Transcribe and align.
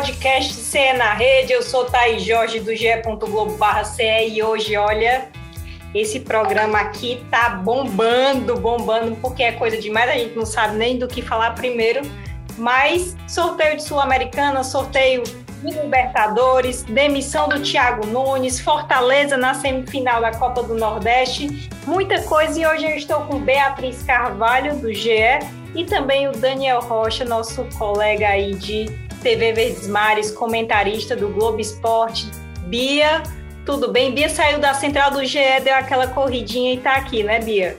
podcast 0.00 0.54
CE 0.54 0.94
na 0.94 1.12
Rede. 1.12 1.52
Eu 1.52 1.62
sou 1.62 1.84
Thaís 1.84 2.22
Jorge 2.22 2.58
do 2.58 2.74
ge.globo.ce 2.74 4.28
e 4.28 4.42
hoje, 4.42 4.74
olha, 4.74 5.28
esse 5.94 6.20
programa 6.20 6.78
aqui 6.78 7.22
tá 7.30 7.50
bombando, 7.50 8.56
bombando, 8.56 9.14
porque 9.16 9.42
é 9.42 9.52
coisa 9.52 9.76
demais, 9.76 10.08
a 10.08 10.14
gente 10.14 10.34
não 10.34 10.46
sabe 10.46 10.78
nem 10.78 10.98
do 10.98 11.06
que 11.06 11.20
falar 11.20 11.50
primeiro. 11.50 12.00
Mas 12.56 13.14
sorteio 13.28 13.76
de 13.76 13.82
Sul-Americana, 13.82 14.64
sorteio 14.64 15.22
de 15.22 15.70
Libertadores, 15.70 16.82
demissão 16.82 17.46
do 17.46 17.60
Thiago 17.60 18.06
Nunes, 18.06 18.58
Fortaleza 18.58 19.36
na 19.36 19.52
semifinal 19.52 20.22
da 20.22 20.30
Copa 20.30 20.62
do 20.62 20.76
Nordeste, 20.76 21.68
muita 21.86 22.22
coisa. 22.22 22.58
E 22.58 22.66
hoje 22.66 22.86
eu 22.86 22.96
estou 22.96 23.20
com 23.26 23.38
Beatriz 23.38 24.02
Carvalho, 24.02 24.76
do 24.76 24.94
GE, 24.94 25.40
e 25.74 25.84
também 25.84 26.26
o 26.26 26.32
Daniel 26.32 26.80
Rocha, 26.80 27.22
nosso 27.22 27.66
colega 27.76 28.28
aí 28.28 28.54
de 28.54 29.09
TV 29.20 29.52
Verdes 29.52 29.86
Mares, 29.86 30.30
comentarista 30.30 31.14
do 31.14 31.28
Globo 31.28 31.60
Esporte. 31.60 32.28
Bia, 32.66 33.22
tudo 33.64 33.92
bem? 33.92 34.12
Bia 34.12 34.28
saiu 34.28 34.58
da 34.58 34.74
central 34.74 35.10
do 35.10 35.24
GE, 35.24 35.38
deu 35.62 35.74
aquela 35.74 36.06
corridinha 36.08 36.74
e 36.74 36.78
tá 36.78 36.96
aqui, 36.96 37.22
né, 37.22 37.40
Bia? 37.40 37.78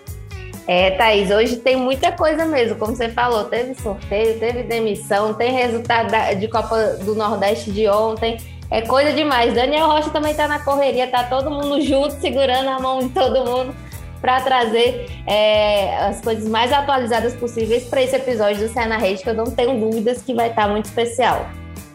É, 0.67 0.91
Thaís, 0.91 1.31
hoje 1.31 1.57
tem 1.57 1.75
muita 1.75 2.11
coisa 2.11 2.45
mesmo, 2.45 2.77
como 2.77 2.95
você 2.95 3.09
falou, 3.09 3.45
teve 3.45 3.73
sorteio, 3.75 4.39
teve 4.39 4.63
demissão, 4.63 5.33
tem 5.33 5.51
resultado 5.51 6.11
de 6.39 6.47
Copa 6.47 6.97
do 7.03 7.15
Nordeste 7.15 7.71
de 7.71 7.87
ontem, 7.87 8.37
é 8.69 8.81
coisa 8.81 9.11
demais. 9.11 9.53
Daniel 9.53 9.87
Rocha 9.87 10.11
também 10.11 10.33
tá 10.33 10.47
na 10.47 10.59
correria, 10.59 11.07
tá 11.07 11.23
todo 11.23 11.49
mundo 11.49 11.81
junto, 11.81 12.11
segurando 12.21 12.69
a 12.69 12.79
mão 12.79 12.99
de 12.99 13.09
todo 13.09 13.43
mundo 13.43 13.75
para 14.21 14.39
trazer 14.41 15.09
é, 15.25 15.97
as 16.05 16.21
coisas 16.21 16.47
mais 16.47 16.71
atualizadas 16.71 17.33
possíveis 17.33 17.83
para 17.83 18.01
esse 18.03 18.15
episódio 18.15 18.67
do 18.67 18.73
Cena 18.73 18.97
Rede, 18.97 19.23
que 19.23 19.29
eu 19.29 19.33
não 19.33 19.45
tenho 19.45 19.79
dúvidas 19.79 20.21
que 20.21 20.33
vai 20.33 20.49
estar 20.49 20.63
tá 20.63 20.69
muito 20.69 20.85
especial. 20.85 21.49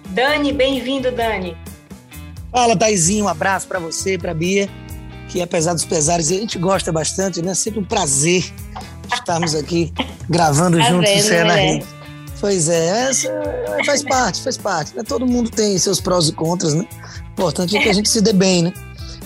Dani, 0.08 0.52
bem-vindo, 0.52 1.12
Dani. 1.12 1.56
Fala, 2.50 2.76
Taizinho, 2.76 3.26
um 3.26 3.28
abraço 3.28 3.68
para 3.68 3.78
você, 3.78 4.18
para 4.18 4.34
Bia, 4.34 4.68
que 5.28 5.40
apesar 5.40 5.74
dos 5.74 5.84
pesares, 5.84 6.30
a 6.30 6.34
gente 6.34 6.58
gosta 6.58 6.90
bastante, 6.90 7.40
né? 7.40 7.54
Sempre 7.54 7.80
um 7.80 7.84
prazer 7.84 8.44
estarmos 9.12 9.54
aqui 9.54 9.92
gravando 10.28 10.78
tá 10.78 10.84
juntos 10.84 11.10
o 11.10 11.20
Cena 11.20 11.54
né? 11.54 11.72
Rede. 11.72 11.86
Pois 12.40 12.68
é, 12.68 13.08
essa 13.08 13.30
faz 13.84 14.02
parte, 14.02 14.42
faz 14.42 14.56
parte. 14.56 14.96
Né? 14.96 15.02
Todo 15.02 15.26
mundo 15.26 15.50
tem 15.50 15.78
seus 15.78 16.00
prós 16.00 16.28
e 16.28 16.32
contras, 16.32 16.74
né? 16.74 16.86
O 17.28 17.32
importante 17.32 17.76
é 17.76 17.80
que 17.80 17.88
a 17.88 17.92
gente 17.92 18.08
se 18.08 18.20
dê 18.20 18.32
bem, 18.32 18.62
né? 18.64 18.72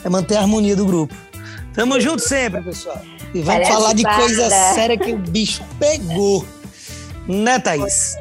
É 0.05 0.09
manter 0.09 0.37
a 0.37 0.41
harmonia 0.41 0.77
do 0.77 0.85
grupo. 0.85 1.15
Tamo 1.81 1.99
junto 1.99 2.21
sempre, 2.21 2.61
pessoal. 2.61 3.01
E 3.33 3.41
vamos 3.41 3.47
Parece 3.47 3.73
falar 3.73 3.95
de 3.95 4.05
coisa 4.05 4.51
séria 4.51 4.99
que 4.99 5.15
o 5.15 5.17
bicho 5.17 5.65
pegou. 5.79 6.45
Né, 7.27 7.59
Thaís? 7.59 8.19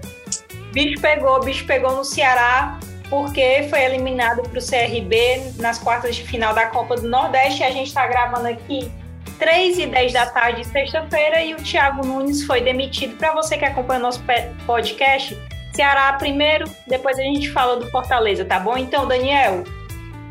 Bicho 0.72 1.02
pegou, 1.02 1.42
bicho 1.42 1.66
pegou 1.66 1.94
no 1.94 2.06
Ceará, 2.06 2.80
porque 3.10 3.68
foi 3.70 3.84
eliminado 3.84 4.44
para 4.44 4.60
o 4.60 4.66
CRB 4.66 5.56
nas 5.58 5.78
quartas 5.78 6.16
de 6.16 6.24
final 6.24 6.54
da 6.54 6.68
Copa 6.68 6.96
do 6.96 7.10
Nordeste. 7.10 7.62
A 7.62 7.70
gente 7.70 7.88
está 7.88 8.08
gravando 8.08 8.48
aqui 8.48 8.90
3 9.38 9.78
e 9.78 9.88
10 9.88 10.14
da 10.14 10.26
tarde, 10.28 10.66
sexta-feira, 10.66 11.44
e 11.44 11.54
o 11.54 11.58
Thiago 11.58 12.06
Nunes 12.06 12.46
foi 12.46 12.62
demitido. 12.62 13.18
Para 13.18 13.34
você 13.34 13.58
que 13.58 13.66
acompanha 13.66 14.00
o 14.00 14.04
nosso 14.04 14.24
podcast, 14.66 15.38
Ceará 15.74 16.14
primeiro, 16.14 16.64
depois 16.88 17.20
a 17.20 17.24
gente 17.24 17.52
fala 17.52 17.76
do 17.76 17.92
Fortaleza, 17.92 18.46
tá 18.46 18.58
bom? 18.58 18.78
Então, 18.78 19.06
Daniel, 19.06 19.66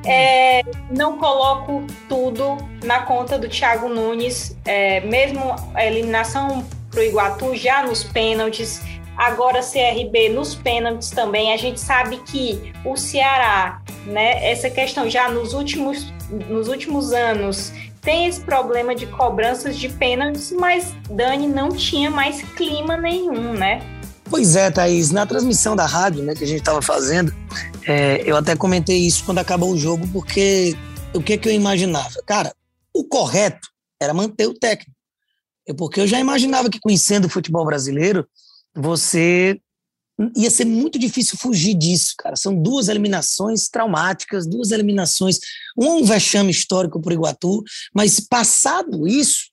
é, 0.04 0.62
não 0.90 1.18
coloco 1.18 1.84
tudo 2.08 2.56
na 2.84 3.02
conta 3.02 3.38
do 3.38 3.48
Thiago 3.48 3.88
Nunes, 3.88 4.56
é, 4.64 5.00
mesmo 5.00 5.54
a 5.74 5.84
eliminação 5.84 6.64
para 6.90 7.00
o 7.00 7.02
Iguatu 7.02 7.54
já 7.54 7.82
nos 7.82 8.04
pênaltis, 8.04 8.80
agora 9.16 9.60
CRB 9.60 10.30
nos 10.30 10.54
pênaltis 10.54 11.10
também. 11.10 11.52
A 11.52 11.56
gente 11.56 11.80
sabe 11.80 12.18
que 12.18 12.72
o 12.84 12.96
Ceará, 12.96 13.82
né, 14.06 14.50
essa 14.50 14.70
questão 14.70 15.10
já 15.10 15.28
nos 15.28 15.52
últimos, 15.52 16.12
nos 16.48 16.68
últimos 16.68 17.12
anos 17.12 17.72
tem 18.00 18.26
esse 18.26 18.40
problema 18.40 18.94
de 18.94 19.06
cobranças 19.06 19.76
de 19.76 19.88
pênaltis, 19.88 20.52
mas 20.52 20.94
Dani 21.10 21.46
não 21.46 21.68
tinha 21.68 22.10
mais 22.10 22.42
clima 22.54 22.96
nenhum, 22.96 23.52
né? 23.52 23.80
Pois 24.38 24.54
é, 24.54 24.70
Thaís. 24.70 25.10
Na 25.10 25.26
transmissão 25.26 25.74
da 25.74 25.84
rádio 25.84 26.22
né, 26.22 26.32
que 26.32 26.44
a 26.44 26.46
gente 26.46 26.60
estava 26.60 26.80
fazendo, 26.80 27.34
é, 27.84 28.22
eu 28.24 28.36
até 28.36 28.54
comentei 28.54 28.96
isso 28.96 29.24
quando 29.24 29.38
acabou 29.38 29.72
o 29.72 29.76
jogo, 29.76 30.06
porque 30.12 30.76
o 31.12 31.20
que, 31.20 31.36
que 31.36 31.48
eu 31.48 31.52
imaginava? 31.52 32.22
Cara, 32.24 32.54
o 32.94 33.02
correto 33.02 33.68
era 34.00 34.14
manter 34.14 34.46
o 34.46 34.54
técnico. 34.54 34.96
Porque 35.76 36.00
eu 36.00 36.06
já 36.06 36.20
imaginava 36.20 36.70
que, 36.70 36.78
conhecendo 36.78 37.24
o 37.24 37.28
futebol 37.28 37.66
brasileiro, 37.66 38.28
você 38.76 39.60
ia 40.36 40.50
ser 40.50 40.66
muito 40.66 41.00
difícil 41.00 41.36
fugir 41.36 41.74
disso, 41.74 42.14
cara. 42.16 42.36
São 42.36 42.54
duas 42.54 42.86
eliminações 42.86 43.68
traumáticas, 43.68 44.46
duas 44.46 44.70
eliminações, 44.70 45.40
um 45.76 46.04
vexame 46.04 46.52
histórico 46.52 47.00
para 47.00 47.10
o 47.10 47.14
Iguatu, 47.14 47.64
mas 47.92 48.20
passado 48.20 49.08
isso, 49.08 49.48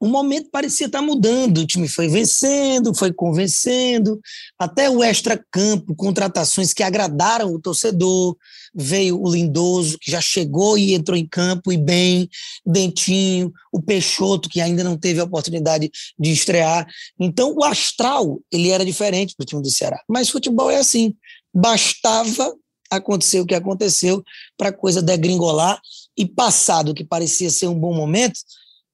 o 0.00 0.08
momento 0.08 0.48
parecia 0.50 0.86
estar 0.86 1.02
mudando. 1.02 1.58
O 1.58 1.66
time 1.66 1.86
foi 1.86 2.08
vencendo, 2.08 2.94
foi 2.94 3.12
convencendo, 3.12 4.18
até 4.58 4.88
o 4.88 5.04
extra-campo, 5.04 5.94
contratações 5.94 6.72
que 6.72 6.82
agradaram 6.82 7.52
o 7.52 7.60
torcedor. 7.60 8.34
Veio 8.74 9.20
o 9.20 9.30
Lindoso, 9.30 9.98
que 9.98 10.10
já 10.10 10.20
chegou 10.20 10.78
e 10.78 10.94
entrou 10.94 11.18
em 11.18 11.26
campo 11.26 11.70
e 11.70 11.76
bem, 11.76 12.30
Dentinho, 12.64 13.52
o 13.70 13.82
Peixoto, 13.82 14.48
que 14.48 14.60
ainda 14.60 14.82
não 14.82 14.96
teve 14.96 15.20
a 15.20 15.24
oportunidade 15.24 15.90
de 16.18 16.30
estrear. 16.30 16.88
Então, 17.18 17.54
o 17.54 17.62
astral 17.62 18.40
ele 18.50 18.70
era 18.70 18.84
diferente 18.84 19.34
para 19.36 19.44
o 19.44 19.46
time 19.46 19.60
do 19.60 19.70
Ceará. 19.70 20.02
Mas 20.08 20.30
futebol 20.30 20.70
é 20.70 20.78
assim. 20.78 21.14
Bastava 21.52 22.54
acontecer 22.90 23.40
o 23.40 23.46
que 23.46 23.54
aconteceu 23.54 24.22
para 24.56 24.70
a 24.70 24.72
coisa 24.72 25.02
degringolar 25.02 25.80
e 26.16 26.26
passado 26.26 26.94
que 26.94 27.04
parecia 27.04 27.50
ser 27.50 27.68
um 27.68 27.78
bom 27.78 27.94
momento, 27.94 28.40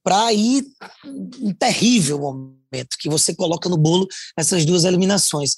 para 0.06 0.32
ir 0.32 0.64
um 1.40 1.52
terrível 1.52 2.20
momento 2.20 2.96
que 2.96 3.08
você 3.08 3.34
coloca 3.34 3.68
no 3.68 3.76
bolo 3.76 4.06
essas 4.38 4.64
duas 4.64 4.84
eliminações. 4.84 5.56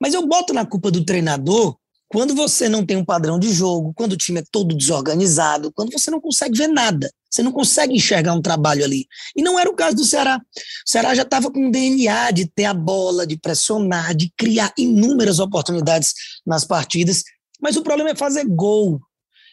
Mas 0.00 0.14
eu 0.14 0.26
boto 0.26 0.52
na 0.52 0.66
culpa 0.66 0.90
do 0.90 1.04
treinador 1.04 1.76
quando 2.08 2.34
você 2.34 2.68
não 2.68 2.84
tem 2.84 2.96
um 2.96 3.04
padrão 3.04 3.38
de 3.38 3.52
jogo, 3.52 3.94
quando 3.94 4.14
o 4.14 4.16
time 4.16 4.40
é 4.40 4.44
todo 4.50 4.74
desorganizado, 4.74 5.72
quando 5.72 5.92
você 5.92 6.10
não 6.10 6.20
consegue 6.20 6.58
ver 6.58 6.66
nada, 6.66 7.08
você 7.30 7.40
não 7.40 7.52
consegue 7.52 7.94
enxergar 7.94 8.34
um 8.34 8.42
trabalho 8.42 8.84
ali. 8.84 9.06
E 9.36 9.42
não 9.42 9.60
era 9.60 9.70
o 9.70 9.76
caso 9.76 9.94
do 9.94 10.04
Ceará. 10.04 10.38
O 10.38 10.90
Ceará 10.90 11.14
já 11.14 11.22
estava 11.22 11.48
com 11.48 11.70
DNA 11.70 12.32
de 12.32 12.46
ter 12.46 12.64
a 12.64 12.74
bola, 12.74 13.24
de 13.24 13.38
pressionar, 13.38 14.12
de 14.12 14.28
criar 14.36 14.74
inúmeras 14.76 15.38
oportunidades 15.38 16.14
nas 16.44 16.64
partidas, 16.64 17.22
mas 17.62 17.76
o 17.76 17.82
problema 17.82 18.10
é 18.10 18.16
fazer 18.16 18.44
gol. 18.44 19.00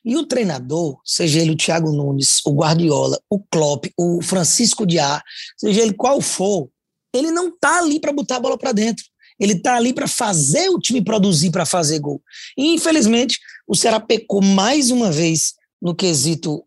E 0.03 0.17
o 0.17 0.25
treinador, 0.25 0.99
seja 1.05 1.39
ele 1.39 1.51
o 1.51 1.57
Thiago 1.57 1.91
Nunes, 1.91 2.41
o 2.45 2.51
Guardiola, 2.51 3.19
o 3.29 3.39
Klopp, 3.39 3.85
o 3.97 4.21
Francisco 4.21 4.85
Diá, 4.85 5.21
seja 5.57 5.81
ele 5.81 5.93
qual 5.93 6.19
for, 6.19 6.69
ele 7.13 7.31
não 7.31 7.49
está 7.49 7.79
ali 7.79 7.99
para 7.99 8.13
botar 8.13 8.37
a 8.37 8.39
bola 8.39 8.57
para 8.57 8.71
dentro. 8.71 9.05
Ele 9.39 9.53
está 9.53 9.75
ali 9.75 9.93
para 9.93 10.07
fazer 10.07 10.69
o 10.69 10.79
time 10.79 11.03
produzir 11.03 11.51
para 11.51 11.65
fazer 11.65 11.99
gol. 11.99 12.21
E, 12.57 12.73
infelizmente, 12.73 13.39
o 13.67 13.75
Ceará 13.75 13.99
pecou 13.99 14.41
mais 14.41 14.91
uma 14.91 15.11
vez 15.11 15.53
no 15.81 15.95
quesito 15.95 16.63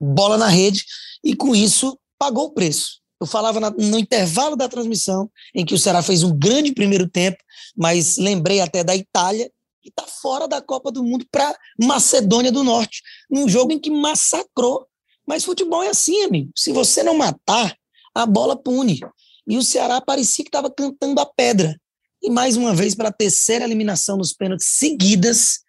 bola 0.00 0.36
na 0.36 0.48
rede 0.48 0.84
e, 1.24 1.34
com 1.34 1.54
isso, 1.54 1.98
pagou 2.18 2.46
o 2.46 2.52
preço. 2.52 3.00
Eu 3.20 3.26
falava 3.26 3.58
na, 3.58 3.70
no 3.70 3.98
intervalo 3.98 4.56
da 4.56 4.68
transmissão, 4.68 5.30
em 5.54 5.64
que 5.64 5.74
o 5.74 5.78
Ceará 5.78 6.02
fez 6.02 6.22
um 6.22 6.36
grande 6.36 6.72
primeiro 6.72 7.08
tempo, 7.08 7.38
mas 7.76 8.16
lembrei 8.16 8.60
até 8.60 8.84
da 8.84 8.94
Itália, 8.94 9.50
que 9.90 10.00
está 10.00 10.10
fora 10.10 10.46
da 10.46 10.60
Copa 10.60 10.92
do 10.92 11.02
Mundo 11.02 11.26
para 11.30 11.56
Macedônia 11.80 12.52
do 12.52 12.62
Norte, 12.62 13.02
num 13.30 13.48
jogo 13.48 13.72
em 13.72 13.78
que 13.78 13.90
massacrou. 13.90 14.86
Mas 15.26 15.44
futebol 15.44 15.82
é 15.82 15.88
assim, 15.88 16.22
amigo. 16.24 16.50
Se 16.56 16.72
você 16.72 17.02
não 17.02 17.16
matar, 17.16 17.76
a 18.14 18.26
bola 18.26 18.56
pune. 18.56 19.00
E 19.46 19.56
o 19.56 19.62
Ceará 19.62 20.00
parecia 20.00 20.44
que 20.44 20.48
estava 20.48 20.70
cantando 20.70 21.20
a 21.20 21.26
pedra. 21.26 21.78
E 22.22 22.30
mais 22.30 22.56
uma 22.56 22.74
vez, 22.74 22.94
para 22.94 23.08
a 23.08 23.12
terceira 23.12 23.64
eliminação 23.64 24.16
nos 24.16 24.32
pênaltis 24.32 24.66
seguidas, 24.68 25.60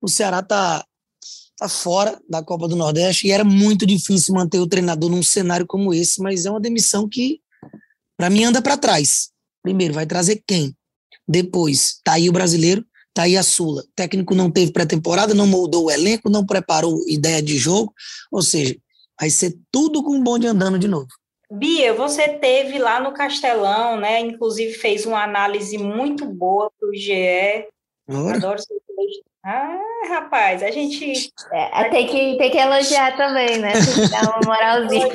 o 0.00 0.08
Ceará 0.08 0.38
está 0.38 0.84
tá 1.58 1.68
fora 1.68 2.18
da 2.28 2.42
Copa 2.42 2.68
do 2.68 2.76
Nordeste 2.76 3.26
e 3.26 3.30
era 3.30 3.44
muito 3.44 3.84
difícil 3.84 4.34
manter 4.34 4.58
o 4.58 4.66
treinador 4.66 5.10
num 5.10 5.22
cenário 5.22 5.66
como 5.66 5.92
esse, 5.92 6.22
mas 6.22 6.46
é 6.46 6.50
uma 6.50 6.60
demissão 6.60 7.08
que, 7.08 7.40
para 8.16 8.30
mim, 8.30 8.44
anda 8.44 8.62
para 8.62 8.76
trás. 8.76 9.30
Primeiro, 9.62 9.92
vai 9.92 10.06
trazer 10.06 10.42
quem? 10.46 10.74
Depois, 11.28 12.00
tá 12.02 12.14
aí 12.14 12.28
o 12.28 12.32
brasileiro, 12.32 12.84
Tá 13.12 13.22
aí 13.22 13.36
a 13.36 13.42
Sula. 13.42 13.82
O 13.82 13.92
técnico 13.94 14.34
não 14.34 14.50
teve 14.50 14.72
pré-temporada, 14.72 15.34
não 15.34 15.46
moldou 15.46 15.86
o 15.86 15.90
elenco, 15.90 16.30
não 16.30 16.46
preparou 16.46 17.02
ideia 17.08 17.42
de 17.42 17.56
jogo. 17.58 17.92
Ou 18.30 18.42
seja, 18.42 18.76
vai 19.18 19.30
ser 19.30 19.56
tudo 19.70 20.02
com 20.02 20.18
o 20.18 20.22
bonde 20.22 20.46
andando 20.46 20.78
de 20.78 20.88
novo. 20.88 21.08
Bia, 21.52 21.92
você 21.92 22.28
teve 22.28 22.78
lá 22.78 23.00
no 23.00 23.12
Castelão, 23.12 23.98
né? 23.98 24.20
Inclusive 24.20 24.74
fez 24.74 25.04
uma 25.04 25.24
análise 25.24 25.76
muito 25.76 26.24
boa 26.24 26.70
para 26.78 26.88
o 26.88 26.94
GE. 26.94 27.66
Ora. 28.08 28.36
Adoro 28.36 28.58
seu 28.60 28.80
texto. 28.96 29.24
Ah, 29.44 29.80
rapaz, 30.08 30.62
a 30.62 30.70
gente. 30.70 31.32
É, 31.52 31.88
tem, 31.88 32.06
que, 32.06 32.36
tem 32.36 32.50
que 32.50 32.58
elogiar 32.58 33.16
também, 33.16 33.58
né? 33.58 33.72
Tem 33.72 34.04
que 34.04 34.10
dar 34.10 34.22
uma 34.28 34.40
moralzinha. 34.44 35.08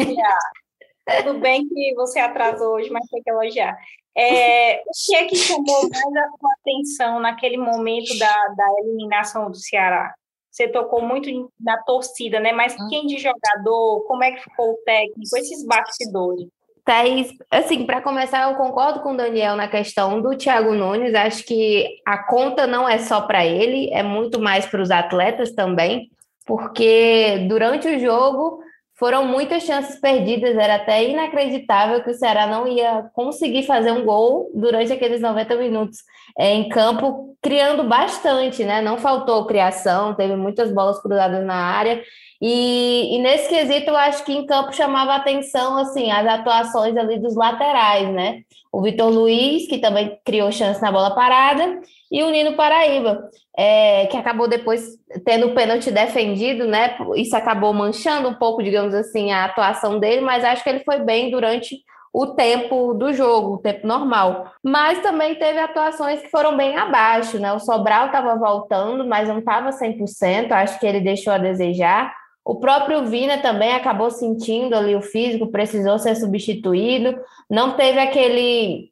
Tudo 1.24 1.40
bem 1.40 1.68
que 1.68 1.94
você 1.94 2.20
atrasou 2.20 2.74
hoje, 2.74 2.90
mas 2.90 3.08
tem 3.10 3.22
que 3.22 3.30
elogiar. 3.30 3.78
É, 4.18 4.78
o 4.78 4.92
que 5.06 5.16
é 5.16 5.26
que 5.26 5.36
chamou 5.36 5.90
mais 5.90 6.16
a 6.16 6.30
sua 6.40 6.54
atenção 6.62 7.20
naquele 7.20 7.58
momento 7.58 8.18
da, 8.18 8.48
da 8.56 8.66
eliminação 8.80 9.52
do 9.52 9.58
Ceará? 9.58 10.14
Você 10.50 10.70
tocou 10.70 11.02
muito 11.02 11.52
na 11.60 11.78
torcida, 11.84 12.40
né? 12.40 12.54
Mas 12.54 12.74
hum. 12.80 12.88
quem 12.90 13.06
de 13.06 13.18
jogador, 13.18 14.06
como 14.08 14.24
é 14.24 14.32
que 14.32 14.42
ficou 14.42 14.72
o 14.72 14.78
técnico, 14.86 15.38
esses 15.38 15.66
bastidores? 15.66 16.48
Thaís, 16.86 17.34
assim, 17.52 17.86
para 17.86 18.00
começar, 18.00 18.50
eu 18.50 18.56
concordo 18.56 19.02
com 19.02 19.14
o 19.14 19.18
Daniel 19.18 19.56
na 19.56 19.68
questão 19.68 20.22
do 20.22 20.38
Thiago 20.38 20.74
Nunes. 20.74 21.14
Acho 21.14 21.44
que 21.44 22.00
a 22.06 22.20
conta 22.20 22.66
não 22.66 22.88
é 22.88 23.00
só 23.00 23.22
para 23.22 23.46
ele, 23.46 23.90
é 23.92 24.04
muito 24.04 24.40
mais 24.40 24.66
para 24.66 24.82
os 24.82 24.92
atletas 24.92 25.52
também, 25.52 26.10
porque 26.46 27.46
durante 27.50 27.88
o 27.88 28.00
jogo 28.00 28.64
foram 28.98 29.26
muitas 29.26 29.64
chances 29.64 30.00
perdidas, 30.00 30.56
era 30.56 30.76
até 30.76 31.04
inacreditável 31.04 32.02
que 32.02 32.12
o 32.12 32.14
Ceará 32.14 32.48
não 32.48 32.68
ia 32.68 33.10
conseguir 33.14 33.64
fazer 33.64 33.92
um 33.92 34.06
gol 34.06 34.50
durante 34.56 34.94
aqueles 34.94 35.20
90 35.20 35.56
minutos 35.58 36.00
é, 36.38 36.54
em 36.54 36.70
campo, 36.70 37.36
criando 37.42 37.84
bastante, 37.84 38.64
né? 38.64 38.82
Não 38.82 38.98
faltou 38.98 39.46
criação, 39.46 40.16
teve 40.16 40.36
muitas 40.36 40.72
bolas 40.72 41.02
cruzadas 41.02 41.46
na 41.46 41.56
área. 41.56 42.02
E, 42.42 43.16
e, 43.16 43.20
nesse 43.20 43.48
quesito, 43.48 43.90
eu 43.90 43.96
acho 43.96 44.24
que 44.26 44.34
em 44.34 44.46
campo 44.46 44.74
chamava 44.74 45.16
atenção 45.16 45.78
assim 45.78 46.12
as 46.12 46.28
atuações 46.28 46.96
ali 46.98 47.20
dos 47.20 47.36
laterais, 47.36 48.10
né? 48.14 48.42
O 48.72 48.82
Vitor 48.82 49.10
Luiz, 49.10 49.68
que 49.68 49.78
também 49.78 50.20
criou 50.26 50.52
chance 50.52 50.82
na 50.82 50.92
bola 50.92 51.16
parada, 51.16 51.80
e 52.12 52.24
o 52.24 52.30
Nino 52.30 52.56
Paraíba, 52.56 53.30
é, 53.58 54.06
que 54.08 54.18
acabou 54.18 54.48
depois 54.48 54.84
tendo 55.26 55.48
o 55.48 55.56
pênalti 55.56 55.92
defendido, 55.92 56.68
né? 56.68 56.98
Isso 57.16 57.36
acabou 57.36 57.74
manchando 57.74 58.28
um 58.28 58.34
pouco, 58.34 58.62
digamos 58.62 58.94
assim, 58.94 59.32
a 59.32 59.46
atuação 59.46 60.00
dele, 60.00 60.22
mas 60.22 60.44
acho 60.44 60.64
que 60.64 60.70
ele 60.70 60.84
foi 60.84 61.00
bem 61.00 61.32
durante 61.32 61.78
o 62.14 62.28
tempo 62.28 62.94
do 62.94 63.12
jogo, 63.12 63.56
o 63.56 63.58
tempo 63.58 63.86
normal. 63.86 64.54
Mas 64.64 65.00
também 65.00 65.36
teve 65.36 65.60
atuações 65.60 66.22
que 66.22 66.30
foram 66.30 66.56
bem 66.56 66.78
abaixo, 66.78 67.38
né? 67.38 67.52
O 67.52 67.60
Sobral 67.60 68.06
estava 68.06 68.38
voltando, 68.38 69.06
mas 69.06 69.28
não 69.28 69.40
estava 69.40 69.72
100%, 69.72 70.52
acho 70.52 70.80
que 70.80 70.88
ele 70.88 71.02
deixou 71.02 71.34
a 71.34 71.38
desejar. 71.38 72.14
O 72.46 72.60
próprio 72.60 73.08
Vina 73.08 73.40
também 73.40 73.74
acabou 73.74 74.12
sentindo 74.12 74.76
ali 74.76 74.96
o 74.96 75.02
físico, 75.02 75.48
precisou 75.48 75.98
ser 75.98 76.16
substituído, 76.16 77.20
não 77.50 77.76
teve 77.76 78.00
aquele 78.00 78.92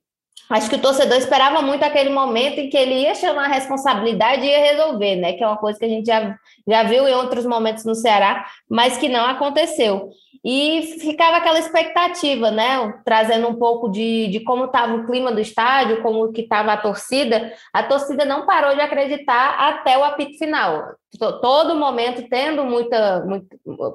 acho 0.54 0.70
que 0.70 0.76
o 0.76 0.82
torcedor 0.82 1.18
esperava 1.18 1.62
muito 1.62 1.84
aquele 1.84 2.10
momento 2.10 2.60
em 2.60 2.70
que 2.70 2.78
ele 2.78 3.02
ia 3.02 3.16
chamar 3.16 3.46
a 3.46 3.54
responsabilidade 3.54 4.46
e 4.46 4.50
ia 4.50 4.60
resolver, 4.60 5.16
né? 5.16 5.34
Que 5.34 5.44
é 5.44 5.48
uma 5.48 5.58
coisa 5.58 5.80
que 5.80 5.86
a 5.86 5.90
gente 5.90 6.06
já, 6.06 6.38
já 6.68 6.84
viu 6.84 7.08
em 7.08 7.14
outros 7.14 7.46
momentos 7.46 7.84
no 7.86 7.96
Ceará, 7.96 8.46
mas 8.70 8.98
que 8.98 9.10
não 9.10 9.26
aconteceu. 9.26 10.12
E 10.46 10.98
ficava 11.00 11.38
aquela 11.38 11.58
expectativa, 11.58 12.52
né? 12.52 12.94
Trazendo 13.06 13.48
um 13.48 13.56
pouco 13.56 13.90
de, 13.90 14.28
de 14.28 14.42
como 14.42 14.66
estava 14.66 14.94
o 14.94 15.06
clima 15.06 15.32
do 15.32 15.40
estádio, 15.40 16.02
como 16.02 16.34
que 16.34 16.42
estava 16.42 16.74
a 16.74 16.78
torcida. 16.78 17.54
A 17.72 17.82
torcida 17.82 18.26
não 18.26 18.46
parou 18.46 18.76
de 18.76 18.82
acreditar 18.82 19.56
até 19.58 19.98
o 19.98 20.04
apito 20.04 20.38
final. 20.38 20.96
Todo 21.18 21.76
momento 21.76 22.28
tendo 22.28 22.66
muita, 22.66 23.24
muito, 23.24 23.46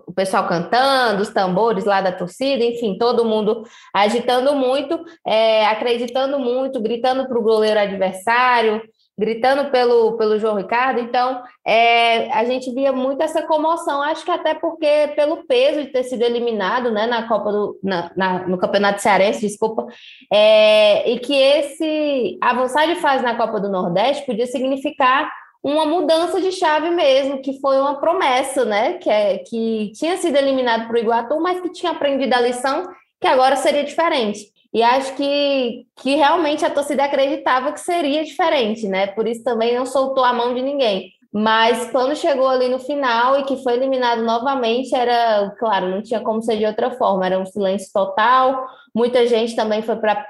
o 0.07 0.13
pessoal 0.13 0.47
cantando, 0.47 1.21
os 1.21 1.31
tambores 1.31 1.85
lá 1.85 2.01
da 2.01 2.13
torcida, 2.13 2.65
enfim, 2.65 2.97
todo 2.97 3.25
mundo 3.25 3.65
agitando 3.93 4.55
muito, 4.55 5.05
é, 5.27 5.67
acreditando 5.67 6.39
muito, 6.39 6.48
gritando 6.81 7.27
para 7.27 7.39
o 7.39 7.43
goleiro 7.43 7.79
adversário, 7.79 8.83
gritando 9.19 9.71
pelo, 9.71 10.17
pelo 10.17 10.39
João 10.39 10.57
Ricardo. 10.57 11.01
Então, 11.01 11.43
é, 11.67 12.31
a 12.33 12.45
gente 12.45 12.73
via 12.73 12.93
muito 12.93 13.21
essa 13.21 13.43
comoção, 13.43 14.01
acho 14.01 14.25
que 14.25 14.31
até 14.31 14.55
porque 14.55 15.13
pelo 15.17 15.45
peso 15.47 15.83
de 15.83 15.89
ter 15.89 16.05
sido 16.05 16.23
eliminado 16.23 16.93
né, 16.93 17.07
na 17.07 17.27
Copa 17.27 17.51
do, 17.51 17.79
na, 17.83 18.13
na, 18.17 18.47
no 18.47 18.57
Campeonato 18.57 19.03
Cearense, 19.03 19.41
desculpa, 19.41 19.87
é, 20.33 21.11
e 21.11 21.19
que 21.19 21.35
esse 21.35 22.39
avançar 22.41 22.87
de 22.87 22.95
fase 22.97 23.25
na 23.25 23.37
Copa 23.37 23.59
do 23.59 23.69
Nordeste 23.69 24.25
podia 24.25 24.47
significar 24.47 25.29
uma 25.61 25.85
mudança 25.85 26.41
de 26.41 26.53
chave 26.53 26.91
mesmo, 26.91 27.43
que 27.43 27.61
foi 27.61 27.81
uma 27.81 28.01
promessa, 28.01 28.65
né? 28.65 28.95
Que, 28.95 29.11
é, 29.11 29.39
que 29.39 29.91
tinha 29.95 30.17
sido 30.17 30.37
eliminado 30.37 30.87
para 30.87 30.95
o 30.95 30.99
Iguatu, 30.99 31.41
mas 31.41 31.61
que 31.61 31.73
tinha 31.73 31.91
aprendido 31.91 32.33
a 32.33 32.41
lição 32.41 32.85
que 33.21 33.27
agora 33.27 33.57
seria 33.57 33.83
diferente. 33.83 34.53
E 34.73 34.83
acho 34.83 35.15
que, 35.15 35.87
que 35.97 36.15
realmente 36.15 36.65
a 36.65 36.71
torcida 36.71 37.05
acreditava 37.05 37.73
que 37.73 37.81
seria 37.81 38.25
diferente, 38.25 38.87
né? 38.87 39.07
Por 39.07 39.27
isso 39.27 39.43
também 39.43 39.75
não 39.75 39.87
soltou 39.87 40.25
a 40.25 40.33
mão 40.33 40.55
de 40.55 40.61
ninguém. 40.61 41.13
Mas 41.33 41.91
quando 41.91 42.17
chegou 42.17 42.49
ali 42.49 42.69
no 42.69 42.79
final 42.79 43.39
e 43.39 43.45
que 43.45 43.63
foi 43.63 43.75
eliminado 43.75 44.23
novamente, 44.23 44.95
era, 44.95 45.55
claro, 45.59 45.89
não 45.89 46.03
tinha 46.03 46.21
como 46.21 46.43
ser 46.43 46.57
de 46.57 46.65
outra 46.65 46.91
forma, 46.93 47.27
era 47.27 47.39
um 47.39 47.45
silêncio 47.45 47.91
total. 47.93 48.67
Muita 48.95 49.27
gente 49.27 49.55
também 49.55 49.83
foi 49.83 49.97
para 49.97 50.27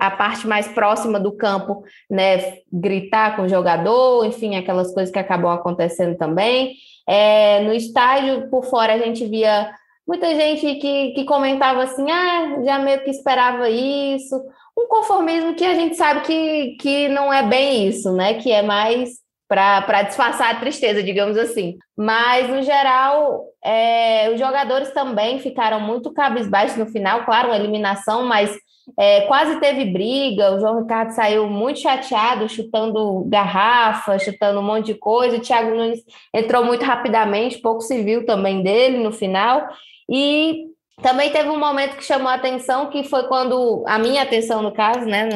a 0.00 0.10
parte 0.10 0.46
mais 0.46 0.68
próxima 0.68 1.20
do 1.20 1.36
campo, 1.36 1.82
né, 2.10 2.58
gritar 2.72 3.36
com 3.36 3.42
o 3.42 3.48
jogador, 3.48 4.24
enfim, 4.24 4.56
aquelas 4.56 4.92
coisas 4.92 5.12
que 5.12 5.18
acabam 5.18 5.52
acontecendo 5.52 6.16
também. 6.16 6.74
É, 7.06 7.60
no 7.60 7.72
estádio, 7.72 8.48
por 8.48 8.64
fora, 8.64 8.94
a 8.94 8.98
gente 8.98 9.26
via 9.26 9.70
muita 10.06 10.34
gente 10.34 10.76
que, 10.76 11.12
que 11.12 11.24
comentava 11.24 11.82
assim, 11.82 12.10
ah, 12.10 12.62
já 12.64 12.78
meio 12.78 13.02
que 13.02 13.10
esperava 13.10 13.68
isso, 13.68 14.36
um 14.78 14.86
conformismo 14.88 15.54
que 15.54 15.64
a 15.64 15.74
gente 15.74 15.96
sabe 15.96 16.20
que, 16.20 16.76
que 16.80 17.08
não 17.08 17.32
é 17.32 17.42
bem 17.42 17.88
isso, 17.88 18.12
né? 18.12 18.34
Que 18.34 18.52
é 18.52 18.62
mais 18.62 19.24
para 19.48 20.02
disfarçar 20.02 20.50
a 20.50 20.58
tristeza, 20.58 21.02
digamos 21.02 21.38
assim. 21.38 21.76
Mas, 21.96 22.48
no 22.48 22.62
geral, 22.62 23.44
é, 23.64 24.30
os 24.32 24.38
jogadores 24.38 24.90
também 24.90 25.38
ficaram 25.38 25.80
muito 25.80 26.12
cabisbaixos 26.12 26.76
no 26.76 26.86
final, 26.86 27.24
claro, 27.24 27.48
uma 27.48 27.56
eliminação, 27.56 28.26
mas 28.26 28.54
é, 28.98 29.22
quase 29.22 29.58
teve 29.60 29.84
briga. 29.84 30.52
O 30.52 30.60
João 30.60 30.80
Ricardo 30.80 31.10
saiu 31.10 31.48
muito 31.48 31.80
chateado, 31.80 32.48
chutando 32.48 33.24
garrafa, 33.28 34.18
chutando 34.18 34.60
um 34.60 34.64
monte 34.64 34.86
de 34.86 34.94
coisa. 34.94 35.36
O 35.36 35.40
Thiago 35.40 35.74
Nunes 35.74 36.00
entrou 36.34 36.64
muito 36.64 36.84
rapidamente, 36.84 37.58
pouco 37.58 37.80
se 37.80 38.02
viu 38.02 38.26
também 38.26 38.62
dele 38.62 38.98
no 38.98 39.12
final. 39.12 39.66
E 40.08 40.66
também 41.02 41.30
teve 41.30 41.48
um 41.48 41.58
momento 41.58 41.96
que 41.96 42.04
chamou 42.04 42.28
a 42.28 42.34
atenção, 42.34 42.90
que 42.90 43.04
foi 43.04 43.24
quando, 43.28 43.84
a 43.86 43.98
minha 43.98 44.22
atenção 44.22 44.62
no 44.62 44.72
caso, 44.72 45.00
né, 45.00 45.28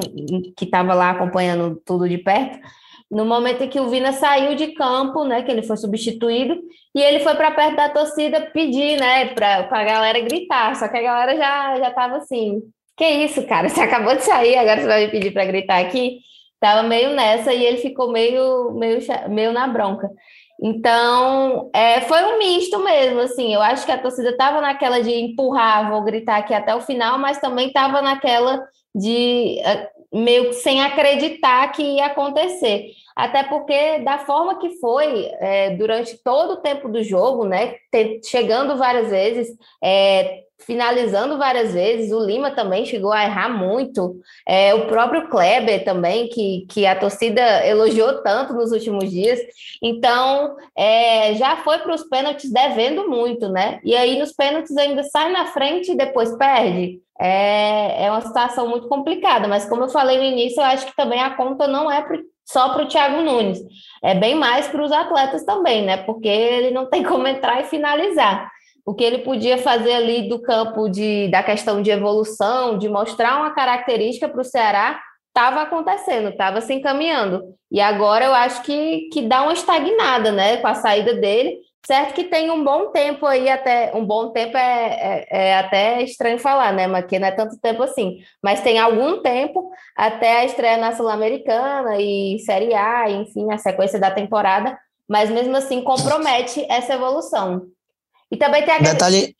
que 0.56 0.64
estava 0.64 0.95
lá 0.95 1.11
acompanhando 1.11 1.80
tudo 1.85 2.09
de 2.09 2.18
perto, 2.18 2.59
no 3.11 3.26
momento 3.26 3.64
em 3.64 3.68
que 3.68 3.80
o 3.80 3.88
Vina 3.88 4.12
saiu 4.12 4.54
de 4.54 4.68
campo, 4.68 5.25
né, 5.25 5.42
que 5.42 5.50
ele 5.50 5.62
foi 5.62 5.76
substituído, 5.76 6.56
e 6.95 7.02
ele 7.02 7.21
foi 7.21 7.35
para 7.35 7.50
perto 7.50 7.76
da 7.76 7.88
torcida 7.88 8.50
pedir, 8.52 8.99
né, 8.99 9.35
para 9.35 9.68
a 9.71 9.85
galera 9.85 10.21
gritar, 10.21 10.75
só 10.76 10.88
que 10.88 10.97
a 10.97 11.02
galera 11.02 11.37
já 11.37 11.78
já 11.78 11.88
estava 11.88 12.16
assim, 12.16 12.62
que 12.97 13.04
isso, 13.04 13.47
cara, 13.47 13.68
você 13.68 13.80
acabou 13.83 14.14
de 14.14 14.23
sair, 14.23 14.56
agora 14.56 14.80
você 14.80 14.87
vai 14.87 15.06
me 15.06 15.11
pedir 15.11 15.33
para 15.33 15.45
gritar 15.45 15.80
aqui? 15.80 16.21
Tava 16.61 16.83
meio 16.83 17.11
nessa 17.14 17.54
e 17.54 17.64
ele 17.64 17.78
ficou 17.78 18.12
meio 18.12 18.73
meio 18.75 18.99
meio 19.30 19.50
na 19.52 19.66
bronca. 19.66 20.11
Então, 20.62 21.71
é, 21.73 22.02
foi 22.02 22.23
um 22.23 22.38
misto 22.38 22.79
mesmo, 22.81 23.21
assim, 23.21 23.55
eu 23.55 23.62
acho 23.62 23.87
que 23.87 23.93
a 23.93 23.99
torcida 23.99 24.31
estava 24.31 24.61
naquela 24.61 25.00
de 25.00 25.11
empurrar, 25.11 25.90
vou 25.90 26.02
gritar 26.02 26.37
aqui 26.37 26.52
até 26.52 26.75
o 26.75 26.83
final, 26.83 27.19
mas 27.19 27.40
também 27.40 27.69
estava 27.69 28.02
naquela 28.02 28.62
de 28.95 29.59
é, 29.61 29.88
meio 30.12 30.49
que 30.49 30.55
sem 30.55 30.83
acreditar 30.83 31.73
que 31.73 31.83
ia 31.83 32.07
acontecer. 32.07 32.90
Até 33.17 33.43
porque, 33.43 34.00
da 34.00 34.19
forma 34.19 34.59
que 34.59 34.79
foi, 34.81 35.31
é, 35.40 35.71
durante 35.76 36.23
todo 36.23 36.55
o 36.55 36.61
tempo 36.61 36.88
do 36.88 37.02
jogo, 37.02 37.45
né, 37.47 37.76
chegando 38.25 38.76
várias 38.76 39.09
vezes, 39.09 39.49
é, 39.83 40.43
finalizando 40.61 41.38
várias 41.38 41.73
vezes. 41.73 42.12
O 42.12 42.21
Lima 42.21 42.50
também 42.50 42.85
chegou 42.85 43.12
a 43.12 43.25
errar 43.25 43.49
muito. 43.49 44.17
É, 44.47 44.75
o 44.75 44.87
próprio 44.87 45.29
Kleber 45.29 45.85
também, 45.85 46.29
que, 46.29 46.67
que 46.69 46.87
a 46.87 46.99
torcida 46.99 47.67
elogiou 47.67 48.23
tanto 48.23 48.52
nos 48.52 48.73
últimos 48.73 49.11
dias. 49.11 49.38
Então, 49.83 50.57
é, 50.76 51.35
já 51.35 51.57
foi 51.57 51.79
para 51.79 51.95
os 51.95 52.05
pênaltis 52.05 52.52
devendo 52.52 53.09
muito, 53.09 53.49
né? 53.49 53.81
E 53.85 53.97
aí, 53.97 54.19
nos 54.19 54.33
pênaltis, 54.33 54.76
ainda 54.76 55.02
sai 55.05 55.33
na 55.33 55.47
frente 55.47 55.93
e 55.93 55.97
depois 55.97 56.37
perde. 56.37 57.00
É, 57.19 58.07
é 58.07 58.11
uma 58.11 58.23
situação 58.23 58.67
muito 58.69 58.88
complicada, 58.88 59.47
mas 59.47 59.69
como 59.69 59.85
eu 59.85 59.88
falei 59.88 60.17
no 60.17 60.25
início, 60.25 60.61
eu 60.61 60.64
acho 60.64 60.87
que 60.87 60.97
também 60.97 61.21
a 61.21 61.37
conta 61.37 61.67
não 61.67 61.90
é 61.90 62.02
só 62.47 62.71
para 62.71 62.83
o 62.83 62.88
Thiago 62.88 63.21
Nunes, 63.21 63.61
é 64.02 64.14
bem 64.14 64.35
mais 64.35 64.67
para 64.69 64.83
os 64.83 64.90
atletas 64.90 65.45
também, 65.45 65.85
né? 65.85 65.99
Porque 65.99 66.26
ele 66.29 66.71
não 66.71 66.87
tem 66.87 67.02
como 67.05 67.29
entrar 67.29 67.61
e 67.61 67.64
finalizar 67.64 68.50
o 68.90 68.94
que 68.94 69.04
ele 69.04 69.18
podia 69.18 69.56
fazer 69.56 69.92
ali 69.92 70.28
do 70.28 70.42
campo 70.42 70.88
de, 70.88 71.28
da 71.28 71.44
questão 71.44 71.80
de 71.80 71.92
evolução, 71.92 72.76
de 72.76 72.88
mostrar 72.88 73.38
uma 73.38 73.52
característica 73.52 74.28
para 74.28 74.40
o 74.40 74.44
Ceará, 74.44 75.00
estava 75.28 75.62
acontecendo, 75.62 76.30
estava 76.30 76.61
se 76.61 76.75
encaminhando. 76.75 77.54
E 77.70 77.80
agora 77.80 78.25
eu 78.25 78.35
acho 78.35 78.62
que, 78.62 79.09
que 79.12 79.23
dá 79.23 79.42
uma 79.42 79.52
estagnada, 79.52 80.32
né, 80.32 80.56
com 80.56 80.66
a 80.66 80.75
saída 80.75 81.14
dele. 81.14 81.59
Certo 81.87 82.14
que 82.14 82.25
tem 82.25 82.50
um 82.50 82.64
bom 82.64 82.90
tempo 82.90 83.25
aí, 83.25 83.49
até 83.49 83.92
um 83.94 84.04
bom 84.04 84.32
tempo 84.32 84.56
é, 84.56 85.26
é, 85.30 85.50
é 85.50 85.54
até 85.56 86.02
estranho 86.02 86.40
falar, 86.40 86.73
né? 86.73 86.88
Mas 86.88 87.06
que 87.06 87.16
não 87.16 87.28
é 87.28 87.30
tanto 87.30 87.61
tempo 87.61 87.85
assim. 87.85 88.18
Mas 88.42 88.61
tem 88.61 88.80
algum 88.80 89.23
tempo 89.23 89.70
até 89.97 90.40
a 90.40 90.44
estreia 90.44 90.78
na 90.78 90.97
Sul-Americana 90.97 91.97
e 92.00 92.40
Série 92.40 92.75
A, 92.75 93.09
enfim, 93.09 93.52
a 93.52 93.56
sequência 93.56 94.00
da 94.00 94.11
temporada. 94.11 94.76
Mas 95.09 95.30
mesmo 95.30 95.56
assim 95.56 95.80
compromete 95.80 96.66
essa 96.68 96.94
evolução. 96.94 97.68
E 98.30 98.37
também 98.37 98.64
tem 98.64 98.75
a 98.75 98.78
Detalhe. 98.78 99.34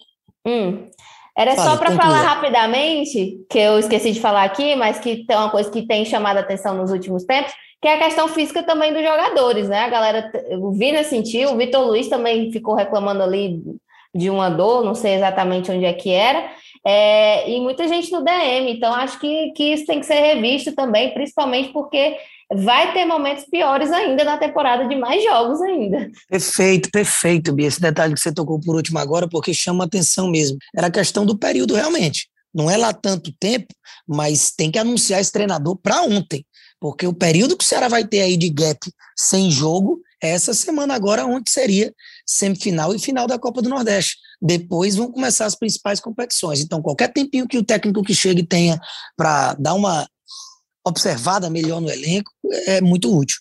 Hum. 0.47 0.89
Era 1.37 1.57
só 1.57 1.77
para 1.77 1.93
falar 1.93 2.23
rapidamente, 2.23 3.39
que 3.49 3.59
eu 3.59 3.79
esqueci 3.79 4.13
de 4.13 4.21
falar 4.21 4.43
aqui, 4.43 4.75
mas 4.77 4.99
que 4.99 5.25
tem 5.25 5.37
uma 5.37 5.51
coisa 5.51 5.71
que 5.71 5.87
tem 5.87 6.05
chamado 6.05 6.37
a 6.37 6.41
atenção 6.41 6.75
nos 6.75 6.91
últimos 6.91 7.25
tempos, 7.25 7.53
que 7.81 7.89
é 7.89 7.95
a 7.95 8.05
questão 8.05 8.29
física 8.29 8.63
também 8.63 8.93
dos 8.93 9.03
jogadores, 9.03 9.69
né? 9.69 9.85
A 9.85 9.89
galera, 9.89 10.31
o 10.59 10.73
Vina 10.73 11.03
sentiu, 11.03 11.53
o 11.53 11.57
Vitor 11.57 11.87
Luiz 11.87 12.09
também 12.09 12.53
ficou 12.53 12.75
reclamando 12.75 13.23
ali 13.23 13.63
de 14.15 14.29
uma 14.29 14.51
dor, 14.51 14.85
não 14.85 14.95
sei 14.95 15.15
exatamente 15.15 15.71
onde 15.71 15.85
é 15.85 15.93
que 15.93 16.11
era, 16.11 16.51
é, 16.85 17.49
e 17.49 17.61
muita 17.61 17.87
gente 17.87 18.11
no 18.11 18.25
DM, 18.25 18.73
então 18.73 18.93
acho 18.93 19.19
que, 19.21 19.53
que 19.53 19.73
isso 19.73 19.87
tem 19.87 20.01
que 20.01 20.07
ser 20.07 20.21
revisto 20.21 20.75
também, 20.75 21.15
principalmente 21.15 21.73
porque 21.73 22.19
vai 22.53 22.93
ter 22.93 23.05
momentos 23.05 23.45
piores 23.45 23.91
ainda 23.93 24.25
na 24.25 24.37
temporada 24.37 24.87
de 24.89 24.97
mais 24.97 25.23
jogos 25.23 25.61
ainda. 25.63 26.11
Perfeito, 26.29 26.91
perfeito, 26.91 27.53
Bia. 27.53 27.69
Esse 27.69 27.81
detalhe 27.81 28.15
que 28.15 28.21
você 28.21 28.33
tocou 28.33 28.61
por 28.61 28.75
último 28.75 28.99
agora, 28.99 29.29
porque 29.29 29.55
chama 29.55 29.85
atenção 29.85 30.31
mesmo. 30.31 30.59
Era 30.77 30.89
a 30.89 30.91
questão 30.91 31.25
do 31.25 31.39
período, 31.39 31.75
realmente. 31.75 32.29
Não 32.53 32.71
é 32.71 32.77
lá 32.77 32.93
tanto 32.93 33.33
tempo, 33.39 33.73
mas 34.07 34.51
tem 34.51 34.71
que 34.71 34.79
anunciar 34.79 35.21
esse 35.21 35.31
treinador 35.31 35.77
para 35.77 36.03
ontem. 36.03 36.45
Porque 36.81 37.07
o 37.07 37.13
período 37.13 37.57
que 37.57 37.65
o 37.65 37.67
Ceará 37.67 37.89
vai 37.89 38.05
ter 38.05 38.21
aí 38.21 38.37
de 38.37 38.49
gap 38.49 38.79
sem 39.17 39.51
jogo 39.51 40.01
é 40.23 40.31
essa 40.31 40.53
semana 40.53 40.95
agora, 40.95 41.25
onde 41.25 41.51
seria 41.51 41.95
semifinal 42.27 42.95
e 42.95 42.99
final 42.99 43.27
da 43.27 43.39
Copa 43.39 43.63
do 43.63 43.71
Nordeste. 43.71 44.17
Depois 44.41 44.95
vão 44.97 45.11
começar 45.11 45.47
as 45.47 45.55
principais 45.55 45.99
competições. 45.99 46.61
Então, 46.61 46.83
qualquer 46.83 47.13
tempinho 47.13 47.49
que 47.49 47.57
o 47.57 47.65
técnico 47.65 48.03
que 48.03 48.15
chegue 48.15 48.43
tenha 48.43 48.79
para 49.17 49.55
dar 49.55 49.75
uma 49.75 50.07
observada 50.85 51.51
melhor 51.51 51.81
no 51.81 51.91
elenco 51.91 52.31
é 52.67 52.81
muito 52.81 53.15
útil. 53.17 53.39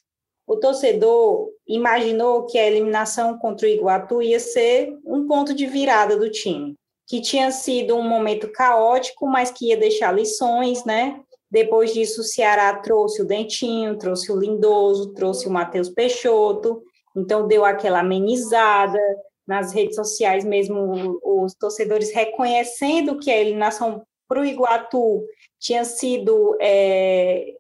O 0.48 0.58
torcedor 0.58 1.50
imaginou 1.68 2.46
que 2.46 2.58
a 2.58 2.66
eliminação 2.66 3.38
contra 3.38 3.68
o 3.68 3.70
Iguatu 3.70 4.22
ia 4.22 4.40
ser 4.40 4.98
um 5.06 5.28
ponto 5.28 5.54
de 5.54 5.68
virada 5.68 6.18
do 6.18 6.30
time, 6.30 6.76
que 7.08 7.22
tinha 7.22 7.52
sido 7.52 7.96
um 7.96 8.08
momento 8.08 8.52
caótico, 8.52 9.28
mas 9.28 9.52
que 9.52 9.68
ia 9.68 9.78
deixar 9.78 10.12
lições, 10.12 10.84
né? 10.84 11.20
Depois 11.52 11.94
disso, 11.94 12.22
o 12.22 12.24
Ceará 12.24 12.74
trouxe 12.76 13.22
o 13.22 13.26
Dentinho, 13.26 13.98
trouxe 13.98 14.32
o 14.32 14.40
Lindoso, 14.40 15.14
trouxe 15.14 15.48
o 15.48 15.52
Matheus 15.52 15.90
Peixoto, 15.90 16.82
então 17.16 17.48
deu 17.48 17.66
aquela 17.66 18.00
amenizada 18.00 19.00
nas 19.48 19.74
redes 19.74 19.96
sociais 19.96 20.46
mesmo, 20.46 21.20
os 21.24 21.56
torcedores 21.56 22.12
reconhecendo 22.12 23.18
que 23.18 23.32
a 23.32 23.38
eliminação 23.38 24.04
para 24.30 24.40
o 24.40 24.46
Iguatu 24.46 25.26
tinha 25.60 25.84
sido 25.84 26.56
é, 26.62 27.56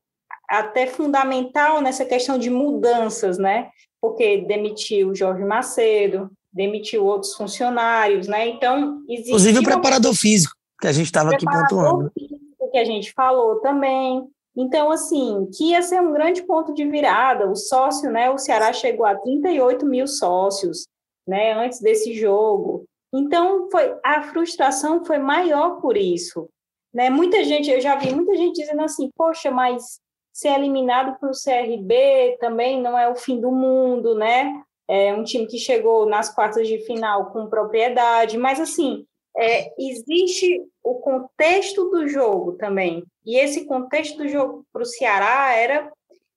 até 0.48 0.86
fundamental 0.86 1.82
nessa 1.82 2.06
questão 2.06 2.38
de 2.38 2.50
mudanças, 2.50 3.40
né? 3.40 3.70
Porque 4.00 4.46
demitiu 4.48 5.16
Jorge 5.16 5.44
Macedo, 5.44 6.30
demitiu 6.54 7.06
outros 7.06 7.34
funcionários, 7.34 8.28
né? 8.28 8.48
Então, 8.48 9.02
existe. 9.10 9.30
Inclusive 9.30 9.60
o 9.60 9.64
preparador 9.64 10.14
físico, 10.14 10.54
que 10.80 10.88
a 10.88 10.92
gente 10.92 11.08
estava 11.08 11.32
aqui 11.32 11.46
pontuando. 11.46 12.12
Físico, 12.14 12.72
que 12.72 12.78
a 12.78 12.86
gente 12.86 13.12
falou 13.14 13.60
também. 13.60 14.28
Então, 14.56 14.92
assim, 14.92 15.50
que 15.56 15.72
ia 15.72 15.82
ser 15.82 16.02
um 16.02 16.14
grande 16.14 16.44
ponto 16.44 16.74
de 16.74 16.86
virada. 16.86 17.50
O 17.50 17.56
sócio, 17.56 18.12
né? 18.12 18.30
O 18.30 18.38
Ceará 18.38 18.72
chegou 18.72 19.06
a 19.06 19.16
38 19.16 19.86
mil 19.86 20.08
sócios, 20.08 20.88
né? 21.28 21.54
Antes 21.54 21.82
desse 21.82 22.14
jogo. 22.14 22.86
Então, 23.14 23.70
foi 23.72 23.96
a 24.04 24.24
frustração 24.24 25.04
foi 25.04 25.18
maior 25.18 25.82
por 25.82 25.98
isso. 25.98 26.48
Né? 26.93 27.10
Muita 27.10 27.43
gente, 27.43 27.69
eu 27.69 27.79
já 27.79 27.96
vi 27.96 28.13
muita 28.13 28.36
gente 28.36 28.60
dizendo 28.60 28.81
assim, 28.81 29.10
poxa, 29.15 29.51
mas 29.51 30.00
ser 30.34 30.50
eliminado 30.50 31.19
para 31.19 31.29
o 31.29 31.34
CRB 31.34 32.38
também 32.39 32.81
não 32.81 32.98
é 32.98 33.10
o 33.10 33.15
fim 33.15 33.39
do 33.39 33.51
mundo, 33.51 34.15
né? 34.15 34.62
É 34.88 35.13
um 35.13 35.24
time 35.24 35.46
que 35.46 35.58
chegou 35.58 36.05
nas 36.08 36.34
quartas 36.34 36.67
de 36.67 36.79
final 36.79 37.31
com 37.31 37.48
propriedade, 37.48 38.38
mas 38.38 38.60
assim, 38.60 39.05
é, 39.38 39.72
existe 39.77 40.62
o 40.84 40.96
contexto 40.96 41.89
do 41.89 42.08
jogo 42.08 42.53
também. 42.53 43.03
E 43.25 43.38
esse 43.38 43.65
contexto 43.65 44.17
do 44.17 44.27
jogo 44.27 44.65
para 44.74 44.81
o 44.81 44.86
Ceará 44.86 45.53
era, 45.53 45.91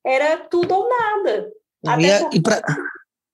era 0.05 0.37
tudo 0.37 0.75
ou 0.75 0.89
nada. 0.89 1.51
Até 1.87 2.29
e 2.33 2.43
pra... 2.43 2.61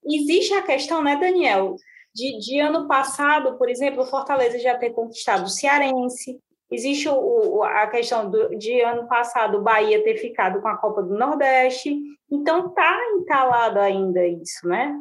Existe 0.05 0.55
a 0.55 0.63
questão, 0.63 1.03
né, 1.03 1.17
Daniel, 1.17 1.77
de, 2.15 2.39
de 2.39 2.59
ano 2.61 2.87
passado, 2.87 3.59
por 3.59 3.69
exemplo, 3.69 4.03
o 4.03 4.07
Fortaleza 4.07 4.59
já 4.59 4.77
ter 4.79 4.91
conquistado 4.91 5.45
o 5.45 5.51
Cearense, 5.51 6.39
Existe 6.71 7.09
o, 7.09 7.63
a 7.63 7.87
questão 7.87 8.31
do, 8.31 8.57
de 8.57 8.81
ano 8.81 9.09
passado 9.09 9.59
o 9.59 9.63
Bahia 9.63 10.03
ter 10.05 10.17
ficado 10.19 10.61
com 10.61 10.69
a 10.69 10.77
Copa 10.77 11.03
do 11.03 11.17
Nordeste, 11.17 11.97
então 12.31 12.69
tá 12.71 12.99
entalado 13.17 13.79
ainda 13.79 14.27
isso, 14.27 14.67
né? 14.67 14.95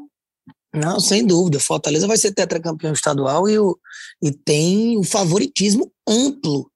Não, 0.74 1.00
sem 1.00 1.25
dúvida. 1.25 1.59
Fortaleza 1.59 2.07
vai 2.07 2.17
ser 2.17 2.33
tetracampeão 2.33 2.93
estadual 2.93 3.50
e, 3.50 3.57
o, 3.59 3.77
e 4.21 4.31
tem 4.31 4.97
o 4.97 5.03
favoritismo 5.03 5.91
amplo 6.07 6.69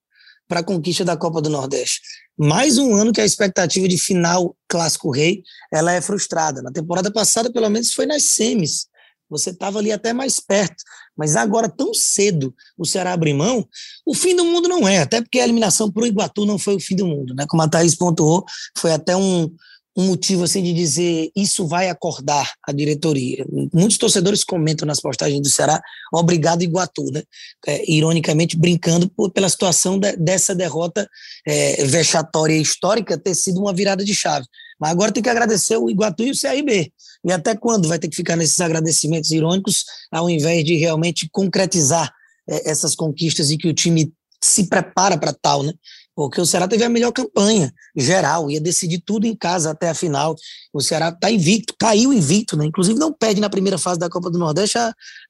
para 0.47 0.59
a 0.59 0.63
conquista 0.63 1.05
da 1.05 1.15
Copa 1.15 1.41
do 1.41 1.49
Nordeste. 1.49 2.01
Mais 2.37 2.77
um 2.77 2.95
ano 2.95 3.13
que 3.13 3.21
a 3.21 3.25
expectativa 3.25 3.87
de 3.87 3.97
final 3.97 4.55
clássico 4.67 5.11
rei 5.11 5.43
ela 5.71 5.93
é 5.93 6.01
frustrada. 6.01 6.61
Na 6.61 6.71
temporada 6.71 7.11
passada, 7.11 7.51
pelo 7.51 7.69
menos, 7.69 7.93
foi 7.93 8.05
nas 8.05 8.23
semis. 8.23 8.87
Você 9.31 9.49
estava 9.49 9.79
ali 9.79 9.91
até 9.91 10.13
mais 10.13 10.39
perto. 10.39 10.83
Mas 11.17 11.35
agora, 11.35 11.69
tão 11.69 11.93
cedo, 11.93 12.53
o 12.77 12.85
Ceará 12.85 13.13
abrir 13.13 13.33
mão, 13.33 13.67
o 14.05 14.13
fim 14.13 14.35
do 14.35 14.45
mundo 14.45 14.67
não 14.67 14.87
é, 14.87 14.99
até 14.99 15.21
porque 15.21 15.39
a 15.39 15.43
eliminação 15.43 15.91
para 15.91 16.03
o 16.03 16.07
Iguatu 16.07 16.45
não 16.45 16.59
foi 16.59 16.75
o 16.75 16.79
fim 16.79 16.95
do 16.95 17.07
mundo. 17.07 17.33
Né? 17.33 17.45
Como 17.47 17.63
a 17.63 17.67
Thaís 17.67 17.95
pontuou, 17.95 18.45
foi 18.77 18.91
até 18.91 19.15
um, 19.15 19.49
um 19.95 20.07
motivo 20.07 20.43
assim 20.43 20.63
de 20.63 20.73
dizer 20.73 21.31
isso 21.35 21.67
vai 21.67 21.89
acordar 21.89 22.53
a 22.65 22.71
diretoria. 22.71 23.45
Muitos 23.73 23.97
torcedores 23.97 24.43
comentam 24.43 24.85
nas 24.85 24.99
postagens 24.99 25.41
do 25.41 25.49
Ceará, 25.49 25.81
obrigado 26.13 26.63
Iguatu, 26.63 27.05
né? 27.11 27.23
É, 27.67 27.91
ironicamente 27.91 28.57
brincando 28.57 29.09
por, 29.09 29.31
pela 29.31 29.49
situação 29.49 29.99
de, 29.99 30.15
dessa 30.15 30.55
derrota 30.55 31.09
é, 31.45 31.83
vexatória 31.85 32.55
histórica 32.55 33.17
ter 33.17 33.35
sido 33.35 33.59
uma 33.59 33.73
virada 33.73 34.03
de 34.03 34.15
chave. 34.15 34.45
Mas 34.81 34.89
agora 34.89 35.11
tem 35.11 35.21
que 35.21 35.29
agradecer 35.29 35.77
o 35.77 35.91
Iguatu 35.91 36.23
e 36.23 36.31
o 36.31 36.35
CRB. 36.37 36.91
E 37.23 37.31
até 37.31 37.55
quando 37.55 37.87
vai 37.87 37.99
ter 37.99 38.07
que 38.07 38.15
ficar 38.15 38.35
nesses 38.35 38.59
agradecimentos 38.59 39.29
irônicos, 39.29 39.85
ao 40.11 40.27
invés 40.27 40.65
de 40.65 40.75
realmente 40.75 41.29
concretizar 41.31 42.11
é, 42.49 42.71
essas 42.71 42.95
conquistas 42.95 43.51
e 43.51 43.57
que 43.57 43.67
o 43.67 43.73
time 43.75 44.11
se 44.43 44.65
prepara 44.67 45.15
para 45.19 45.31
tal, 45.31 45.61
né? 45.61 45.71
Porque 46.15 46.41
o 46.41 46.45
Ceará 46.45 46.67
teve 46.67 46.83
a 46.83 46.89
melhor 46.89 47.11
campanha 47.11 47.71
geral, 47.95 48.49
ia 48.49 48.59
decidir 48.59 49.01
tudo 49.05 49.27
em 49.27 49.35
casa 49.35 49.69
até 49.69 49.89
a 49.89 49.93
final. 49.93 50.35
O 50.73 50.81
Ceará 50.81 51.09
está 51.09 51.29
invicto, 51.29 51.75
caiu 51.79 52.11
invicto, 52.11 52.57
né? 52.57 52.65
Inclusive 52.65 52.97
não 52.97 53.13
perde 53.13 53.39
na 53.39 53.49
primeira 53.51 53.77
fase 53.77 53.99
da 53.99 54.09
Copa 54.09 54.31
do 54.31 54.39
Nordeste 54.39 54.79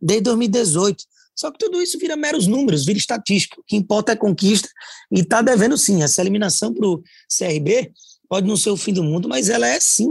desde 0.02 0.24
2018. 0.24 1.04
Só 1.36 1.52
que 1.52 1.58
tudo 1.58 1.82
isso 1.82 2.00
vira 2.00 2.16
meros 2.16 2.48
números, 2.48 2.86
vira 2.86 2.98
estatística. 2.98 3.60
O 3.60 3.64
que 3.64 3.76
importa 3.76 4.14
é 4.14 4.16
conquista 4.16 4.70
e 5.12 5.20
está 5.20 5.42
devendo 5.42 5.78
sim. 5.78 6.04
Essa 6.04 6.22
eliminação 6.22 6.74
para 6.74 6.88
o 6.88 7.02
CRB 7.38 7.92
pode 8.32 8.48
não 8.48 8.56
ser 8.56 8.70
o 8.70 8.78
fim 8.78 8.94
do 8.94 9.04
mundo, 9.04 9.28
mas 9.28 9.50
ela 9.50 9.68
é 9.68 9.78
sim 9.78 10.08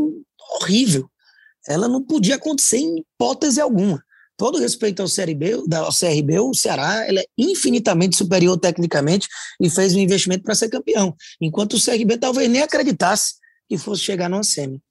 horrível. 0.60 1.10
Ela 1.66 1.88
não 1.88 2.04
podia 2.04 2.34
acontecer 2.34 2.76
em 2.76 2.98
hipótese 2.98 3.58
alguma. 3.58 4.04
Todo 4.36 4.58
respeito 4.58 5.00
ao 5.00 5.08
CRB, 5.08 5.54
ao 5.74 5.88
CRB, 5.88 6.38
o 6.38 6.52
Ceará 6.52 7.06
é 7.06 7.24
infinitamente 7.38 8.18
superior 8.18 8.60
tecnicamente 8.60 9.26
e 9.58 9.70
fez 9.70 9.96
um 9.96 10.00
investimento 10.00 10.42
para 10.42 10.54
ser 10.54 10.68
campeão, 10.68 11.16
enquanto 11.40 11.74
o 11.74 11.82
CRB 11.82 12.18
talvez 12.18 12.46
nem 12.50 12.60
acreditasse 12.60 13.36
que 13.66 13.78
fosse 13.78 14.02
chegar 14.02 14.28
numa 14.28 14.42
semi. 14.42 14.82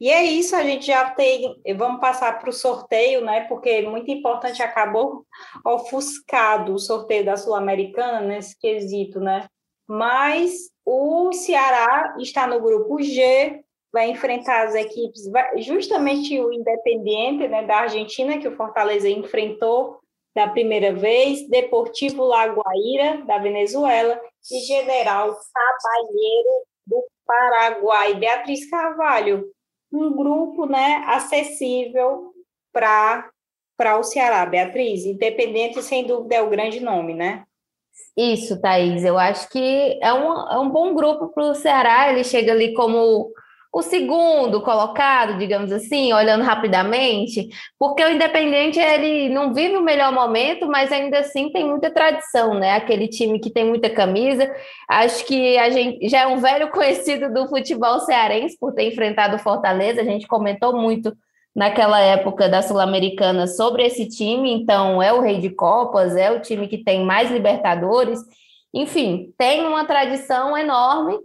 E 0.00 0.08
é 0.08 0.24
isso, 0.24 0.56
a 0.56 0.62
gente 0.62 0.86
já 0.86 1.10
tem. 1.10 1.60
Vamos 1.76 2.00
passar 2.00 2.38
para 2.38 2.48
o 2.48 2.54
sorteio, 2.54 3.22
né? 3.22 3.42
Porque 3.48 3.68
é 3.68 3.82
muito 3.82 4.10
importante, 4.10 4.62
acabou 4.62 5.26
ofuscado 5.62 6.72
o 6.72 6.78
sorteio 6.78 7.26
da 7.26 7.36
Sul-Americana 7.36 8.22
nesse 8.22 8.58
quesito, 8.58 9.20
né? 9.20 9.46
Mas 9.86 10.74
o 10.86 11.32
Ceará 11.32 12.14
está 12.20 12.46
no 12.46 12.60
grupo 12.60 13.02
G, 13.02 13.60
vai 13.92 14.08
enfrentar 14.08 14.68
as 14.68 14.74
equipes, 14.76 15.22
justamente 15.58 16.38
o 16.40 16.52
Independiente 16.52 17.48
né, 17.48 17.66
da 17.66 17.78
Argentina, 17.78 18.38
que 18.38 18.46
o 18.46 18.56
Fortaleza 18.56 19.08
enfrentou 19.08 19.98
da 20.32 20.46
primeira 20.46 20.92
vez, 20.92 21.48
Deportivo 21.48 22.22
Lagoaíra, 22.22 23.24
da 23.26 23.38
Venezuela, 23.38 24.20
e 24.52 24.60
General 24.60 25.34
Cabalheiro, 25.52 26.66
do 26.86 27.02
Paraguai. 27.26 28.14
Beatriz 28.14 28.68
Carvalho, 28.70 29.50
um 29.90 30.14
grupo 30.14 30.66
né, 30.66 31.02
acessível 31.06 32.32
para 32.70 33.98
o 33.98 34.02
Ceará. 34.02 34.44
Beatriz, 34.46 35.04
Independente, 35.04 35.82
sem 35.82 36.06
dúvida, 36.06 36.36
é 36.36 36.42
o 36.42 36.50
grande 36.50 36.80
nome, 36.80 37.14
né? 37.14 37.44
Isso, 38.16 38.60
Thaís. 38.60 39.04
Eu 39.04 39.18
acho 39.18 39.48
que 39.50 39.98
é 40.02 40.12
um, 40.12 40.50
é 40.50 40.58
um 40.58 40.70
bom 40.70 40.94
grupo 40.94 41.28
para 41.28 41.44
o 41.44 41.54
Ceará. 41.54 42.10
Ele 42.10 42.24
chega 42.24 42.52
ali 42.52 42.72
como 42.74 43.30
o 43.76 43.82
segundo 43.82 44.62
colocado, 44.62 45.36
digamos 45.36 45.70
assim, 45.70 46.10
olhando 46.10 46.42
rapidamente, 46.42 47.46
porque 47.78 48.02
o 48.02 48.08
Independente 48.08 48.80
ele 48.80 49.28
não 49.28 49.52
vive 49.52 49.76
o 49.76 49.82
melhor 49.82 50.10
momento, 50.12 50.66
mas 50.66 50.90
ainda 50.90 51.18
assim 51.18 51.50
tem 51.52 51.68
muita 51.68 51.90
tradição, 51.90 52.54
né? 52.54 52.72
Aquele 52.72 53.06
time 53.06 53.38
que 53.38 53.50
tem 53.50 53.66
muita 53.66 53.90
camisa. 53.90 54.50
Acho 54.88 55.26
que 55.26 55.58
a 55.58 55.68
gente 55.68 56.08
já 56.08 56.20
é 56.20 56.26
um 56.26 56.38
velho 56.38 56.70
conhecido 56.72 57.30
do 57.30 57.46
futebol 57.48 58.00
cearense 58.00 58.56
por 58.58 58.72
ter 58.72 58.88
enfrentado 58.88 59.36
o 59.36 59.40
Fortaleza. 59.40 60.00
A 60.00 60.04
gente 60.04 60.26
comentou 60.26 60.74
muito 60.74 61.14
naquela 61.56 61.98
época 61.98 62.50
da 62.50 62.60
Sul-Americana 62.60 63.46
sobre 63.46 63.82
esse 63.86 64.06
time, 64.06 64.52
então 64.52 65.02
é 65.02 65.10
o 65.10 65.22
rei 65.22 65.40
de 65.40 65.48
Copas, 65.48 66.14
é 66.14 66.30
o 66.30 66.42
time 66.42 66.68
que 66.68 66.84
tem 66.84 67.02
mais 67.02 67.30
Libertadores, 67.30 68.20
enfim, 68.74 69.32
tem 69.38 69.64
uma 69.64 69.86
tradição 69.86 70.56
enorme 70.56 71.18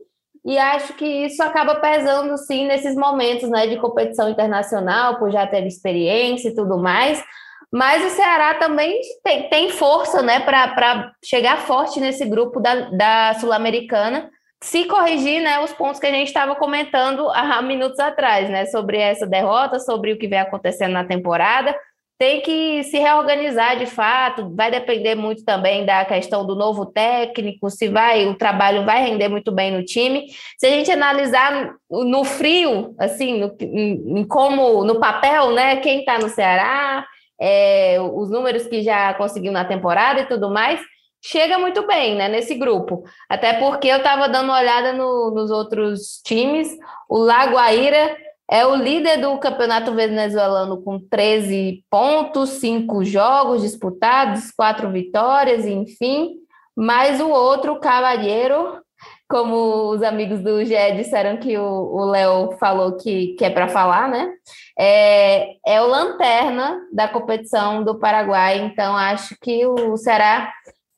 e 0.45 0.57
acho 0.57 0.93
que 0.93 1.05
isso 1.05 1.43
acaba 1.43 1.75
pesando 1.75 2.37
sim 2.37 2.65
nesses 2.65 2.95
momentos 2.95 3.49
né, 3.49 3.67
de 3.67 3.75
competição 3.75 4.29
internacional, 4.29 5.19
por 5.19 5.29
já 5.29 5.45
ter 5.45 5.67
experiência 5.67 6.47
e 6.47 6.55
tudo 6.55 6.77
mais. 6.77 7.21
Mas 7.69 8.03
o 8.05 8.15
Ceará 8.15 8.55
também 8.55 8.99
tem, 9.23 9.49
tem 9.49 9.69
força 9.69 10.21
né, 10.21 10.39
para 10.39 11.11
chegar 11.23 11.57
forte 11.57 11.99
nesse 11.99 12.25
grupo 12.25 12.59
da, 12.59 12.89
da 12.89 13.33
Sul-Americana, 13.35 14.29
se 14.63 14.85
corrigir 14.85 15.41
né, 15.41 15.59
os 15.59 15.73
pontos 15.73 15.99
que 15.99 16.05
a 16.07 16.11
gente 16.11 16.27
estava 16.27 16.55
comentando 16.55 17.29
há 17.31 17.61
minutos 17.61 17.99
atrás, 17.99 18.49
né, 18.49 18.65
sobre 18.67 18.97
essa 18.97 19.25
derrota, 19.25 19.79
sobre 19.79 20.13
o 20.13 20.17
que 20.17 20.27
vem 20.27 20.39
acontecendo 20.39 20.93
na 20.93 21.03
temporada 21.03 21.75
tem 22.21 22.39
que 22.39 22.83
se 22.83 22.99
reorganizar 22.99 23.79
de 23.79 23.87
fato, 23.87 24.55
vai 24.55 24.69
depender 24.69 25.15
muito 25.15 25.43
também 25.43 25.87
da 25.87 26.05
questão 26.05 26.45
do 26.45 26.55
novo 26.55 26.85
técnico, 26.85 27.67
se 27.67 27.87
vai, 27.87 28.27
o 28.27 28.35
trabalho 28.35 28.85
vai 28.85 29.03
render 29.03 29.27
muito 29.27 29.51
bem 29.51 29.71
no 29.71 29.83
time. 29.83 30.27
Se 30.55 30.67
a 30.67 30.69
gente 30.69 30.91
analisar 30.91 31.73
no 31.89 32.23
frio, 32.23 32.93
assim, 32.99 33.39
no, 33.39 33.57
em, 33.59 34.23
como 34.27 34.83
no 34.83 34.99
papel, 34.99 35.49
né, 35.49 35.77
quem 35.77 36.01
está 36.01 36.19
no 36.19 36.29
Ceará, 36.29 37.07
é, 37.41 37.97
os 37.99 38.29
números 38.29 38.67
que 38.67 38.83
já 38.83 39.15
conseguiu 39.15 39.51
na 39.51 39.65
temporada 39.65 40.21
e 40.21 40.27
tudo 40.27 40.51
mais, 40.51 40.79
chega 41.21 41.59
muito 41.59 41.85
bem, 41.85 42.15
né, 42.15 42.27
nesse 42.27 42.55
grupo. 42.55 43.03
Até 43.29 43.53
porque 43.53 43.87
eu 43.87 43.97
estava 43.97 44.27
dando 44.27 44.45
uma 44.45 44.59
olhada 44.59 44.91
no, 44.93 45.31
nos 45.31 45.51
outros 45.51 46.21
times, 46.25 46.75
o 47.07 47.17
Lagoaíra 47.17 48.17
é 48.49 48.65
o 48.65 48.75
líder 48.75 49.17
do 49.21 49.37
campeonato 49.37 49.93
venezuelano 49.93 50.81
com 50.83 50.99
13 50.99 51.85
pontos, 51.89 52.49
5 52.49 53.05
jogos 53.05 53.61
disputados, 53.61 54.51
4 54.51 54.91
vitórias, 54.91 55.65
enfim. 55.65 56.31
Mas 56.75 57.21
o 57.21 57.29
outro, 57.29 57.73
o 57.73 57.79
Cavalheiro, 57.79 58.81
como 59.29 59.91
os 59.91 60.03
amigos 60.03 60.41
do 60.41 60.65
GE 60.65 60.91
disseram 60.97 61.37
que 61.37 61.57
o 61.57 62.03
Léo 62.05 62.51
falou 62.59 62.97
que, 62.97 63.35
que 63.35 63.45
é 63.45 63.49
para 63.49 63.69
falar, 63.69 64.09
né? 64.09 64.29
É, 64.77 65.55
é 65.65 65.81
o 65.81 65.87
lanterna 65.87 66.77
da 66.91 67.07
competição 67.07 67.85
do 67.85 67.97
Paraguai. 67.97 68.59
Então, 68.59 68.97
acho 68.97 69.33
que 69.41 69.65
o 69.65 69.95
Ceará 69.95 70.51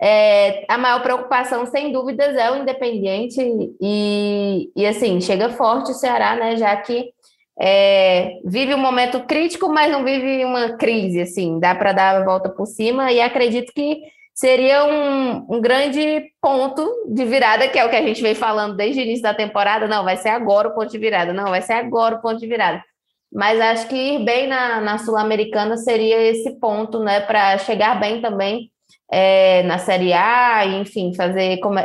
é, 0.05 0.65
a 0.67 0.77
maior 0.77 1.01
preocupação, 1.01 1.65
sem 1.65 1.93
dúvidas, 1.93 2.35
é 2.35 2.51
o 2.51 2.57
Independiente 2.57 3.39
e, 3.81 4.69
e 4.75 4.85
assim, 4.85 5.21
chega 5.21 5.47
forte 5.51 5.91
o 5.91 5.93
Ceará, 5.93 6.35
né? 6.35 6.57
Já 6.57 6.75
que 6.75 7.13
é, 7.57 8.41
vive 8.43 8.75
um 8.75 8.79
momento 8.79 9.21
crítico, 9.21 9.69
mas 9.69 9.89
não 9.89 10.03
vive 10.03 10.43
uma 10.43 10.75
crise, 10.75 11.21
assim, 11.21 11.57
dá 11.57 11.73
para 11.73 11.93
dar 11.93 12.17
a 12.17 12.25
volta 12.25 12.49
por 12.49 12.65
cima, 12.65 13.13
e 13.13 13.21
acredito 13.21 13.71
que 13.71 14.01
seria 14.35 14.83
um, 14.83 15.45
um, 15.49 15.61
grande 15.61 16.33
ponto 16.41 16.85
de 17.07 17.23
virada, 17.23 17.69
que 17.69 17.79
é 17.79 17.85
o 17.85 17.89
que 17.89 17.95
a 17.95 18.01
gente 18.01 18.21
vem 18.21 18.35
falando 18.35 18.75
desde 18.75 18.99
o 18.99 19.03
início 19.03 19.23
da 19.23 19.33
temporada, 19.33 19.87
não, 19.87 20.03
vai 20.03 20.17
ser 20.17 20.29
agora 20.29 20.67
o 20.67 20.73
ponto 20.75 20.91
de 20.91 20.97
virada, 20.97 21.31
não, 21.31 21.45
vai 21.45 21.61
ser 21.61 21.73
agora 21.73 22.15
o 22.15 22.21
ponto 22.21 22.39
de 22.39 22.47
virada. 22.47 22.83
Mas 23.31 23.57
acho 23.61 23.87
que 23.87 23.95
ir 23.95 24.25
bem 24.25 24.47
na, 24.47 24.81
na 24.81 24.97
Sul-Americana 24.97 25.77
seria 25.77 26.21
esse 26.21 26.59
ponto, 26.59 26.99
né, 26.99 27.21
para 27.21 27.57
chegar 27.59 27.97
bem 28.01 28.19
também 28.19 28.72
é, 29.11 29.63
na 29.63 29.77
Série 29.77 30.13
A, 30.13 30.65
enfim, 30.65 31.13
fazer, 31.13 31.59
come... 31.59 31.81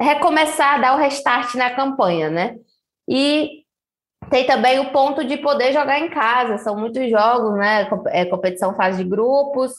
recomeçar, 0.00 0.80
dar 0.80 0.94
o 0.94 0.98
restart 0.98 1.54
na 1.54 1.70
campanha, 1.70 2.30
né? 2.30 2.56
E 3.08 3.64
tem 4.30 4.46
também 4.46 4.78
o 4.78 4.90
ponto 4.90 5.24
de 5.24 5.36
poder 5.38 5.72
jogar 5.72 5.98
em 5.98 6.10
casa, 6.10 6.58
são 6.58 6.76
muitos 6.76 7.08
jogos, 7.10 7.56
né? 7.56 7.88
É 8.08 8.24
competição 8.24 8.74
fase 8.74 9.02
de 9.02 9.08
grupos, 9.08 9.72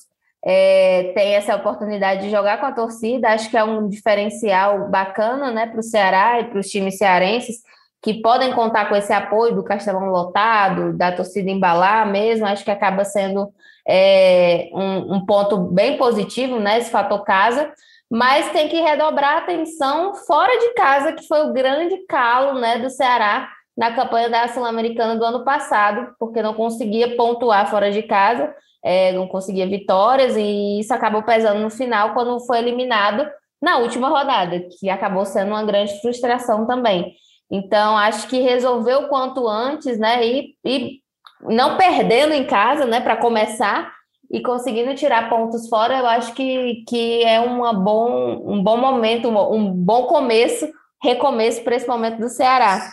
é, 0.44 1.12
tem 1.14 1.36
essa 1.36 1.56
oportunidade 1.56 2.22
de 2.22 2.32
jogar 2.32 2.60
com 2.60 2.66
a 2.66 2.72
torcida, 2.72 3.30
acho 3.30 3.50
que 3.50 3.58
é 3.58 3.64
um 3.64 3.88
diferencial 3.90 4.90
bacana, 4.90 5.52
né, 5.52 5.68
para 5.68 5.80
o 5.80 5.84
Ceará 5.84 6.40
e 6.40 6.46
para 6.46 6.60
os 6.60 6.68
times 6.68 6.98
cearenses 6.98 7.62
que 8.02 8.22
podem 8.22 8.54
contar 8.54 8.88
com 8.88 8.96
esse 8.96 9.12
apoio 9.12 9.56
do 9.56 9.64
Castelão 9.64 10.10
lotado, 10.10 10.94
da 10.98 11.12
torcida 11.12 11.50
embalar 11.50 12.10
mesmo, 12.10 12.46
acho 12.46 12.64
que 12.64 12.72
acaba 12.72 13.04
sendo 13.04 13.52
é, 13.88 14.70
um, 14.74 15.16
um 15.16 15.26
ponto 15.26 15.58
bem 15.58 15.98
positivo, 15.98 16.60
né, 16.60 16.78
esse 16.78 16.90
fator 16.90 17.24
casa, 17.24 17.72
mas 18.10 18.52
tem 18.52 18.70
que 18.70 18.80
redobrar 18.80 19.36
a 19.36 19.38
atenção 19.40 20.16
fora 20.16 20.58
de 20.60 20.74
casa, 20.74 21.14
que 21.14 21.28
foi 21.28 21.46
o 21.46 21.54
grande 21.54 21.98
calo, 22.08 22.60
né, 22.60 22.80
do 22.80 22.90
Ceará 22.90 23.50
na 23.78 23.94
campanha 23.94 24.30
da 24.30 24.48
Sul-Americana 24.48 25.16
do 25.16 25.24
ano 25.24 25.46
passado, 25.46 26.14
porque 26.20 26.42
não 26.42 26.54
conseguia 26.54 27.16
pontuar 27.16 27.70
fora 27.70 27.92
de 27.92 28.04
casa, 28.04 28.54
é, 28.84 29.14
não 29.14 29.28
conseguia 29.28 29.68
vitórias, 29.68 30.36
e 30.36 30.80
isso 30.80 30.94
acabou 30.94 31.24
pesando 31.24 31.60
no 31.62 31.70
final 31.70 32.14
quando 32.14 32.40
foi 32.42 32.60
eliminado 32.60 33.26
na 33.62 33.78
última 33.78 34.10
rodada, 34.10 34.60
que 34.80 34.90
acabou 34.90 35.26
sendo 35.26 35.50
uma 35.50 35.64
grande 35.64 36.00
frustração 36.02 36.66
também. 36.66 37.16
Então, 37.52 37.98
acho 37.98 38.28
que 38.28 38.42
resolver 38.42 38.96
o 38.96 39.08
quanto 39.08 39.48
antes, 39.48 39.98
né, 39.98 40.26
e, 40.26 40.56
e 40.64 41.00
não 41.42 41.78
perdendo 41.78 42.34
em 42.34 42.46
casa, 42.46 42.86
né, 42.86 43.02
para 43.02 43.18
começar, 43.18 43.92
e 44.32 44.42
conseguindo 44.42 44.94
tirar 44.94 45.30
pontos 45.30 45.68
fora, 45.68 45.98
eu 45.98 46.06
acho 46.06 46.34
que, 46.34 46.84
que 46.88 47.24
é 47.24 47.40
uma 47.40 47.74
bom, 47.74 48.44
um 48.46 48.64
bom 48.64 48.78
momento, 48.78 49.28
um, 49.28 49.54
um 49.56 49.74
bom 49.74 50.06
começo, 50.06 50.70
recomeço 51.02 51.64
para 51.64 51.76
esse 51.76 51.88
momento 51.88 52.20
do 52.20 52.30
Ceará. 52.30 52.92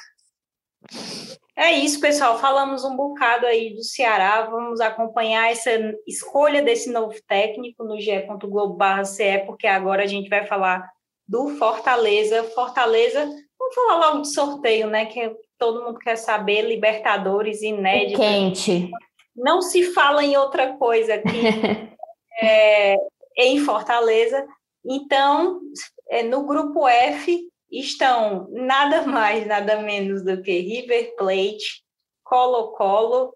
É 1.55 1.73
isso, 1.73 2.01
pessoal. 2.01 2.39
Falamos 2.39 2.85
um 2.85 2.97
bocado 2.97 3.47
aí 3.47 3.75
do 3.75 3.83
Ceará. 3.83 4.43
Vamos 4.43 4.81
acompanhar 4.81 5.51
essa 5.51 5.71
escolha 6.07 6.63
desse 6.63 6.91
novo 6.91 7.15
técnico 7.27 7.83
no 7.83 7.99
ge.globo.ce, 7.99 9.39
porque 9.47 9.67
agora 9.67 10.03
a 10.03 10.07
gente 10.07 10.29
vai 10.29 10.47
falar 10.47 10.87
do 11.27 11.49
Fortaleza. 11.57 12.45
Fortaleza, 12.45 13.27
vamos 13.59 13.75
falar 13.75 13.97
logo 13.99 14.23
de 14.23 14.33
sorteio, 14.33 14.87
né? 14.89 15.07
Que 15.07 15.35
todo 15.59 15.85
mundo 15.85 15.99
quer 15.99 16.17
saber, 16.17 16.63
Libertadores 16.63 17.63
inédito. 17.63 18.21
Quente. 18.21 18.91
Não 19.35 19.61
se 19.61 19.93
fala 19.93 20.25
em 20.25 20.37
outra 20.37 20.75
coisa 20.77 21.15
aqui 21.15 21.29
é, 22.41 22.97
em 23.37 23.59
Fortaleza. 23.61 24.47
Então, 24.85 25.61
é, 26.09 26.23
no 26.23 26.45
grupo 26.45 26.87
F, 26.87 27.49
estão 27.71 28.49
nada 28.51 29.03
mais, 29.03 29.47
nada 29.47 29.81
menos 29.83 30.25
do 30.25 30.41
que 30.43 30.61
River 30.61 31.15
Plate, 31.17 31.83
Colo-Colo, 32.25 33.35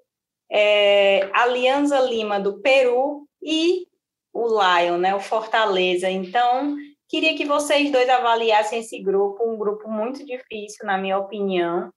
é, 0.50 1.28
Alianza 1.32 2.00
Lima 2.00 2.40
do 2.40 2.60
Peru 2.60 3.26
e 3.42 3.86
o 4.32 4.46
Lion, 4.46 4.98
né, 4.98 5.14
o 5.14 5.20
Fortaleza. 5.20 6.08
Então, 6.08 6.76
queria 7.10 7.36
que 7.36 7.44
vocês 7.44 7.90
dois 7.90 8.08
avaliassem 8.08 8.78
esse 8.78 9.02
grupo, 9.02 9.44
um 9.44 9.58
grupo 9.58 9.90
muito 9.90 10.24
difícil, 10.24 10.86
na 10.86 10.96
minha 10.96 11.18
opinião, 11.18 11.92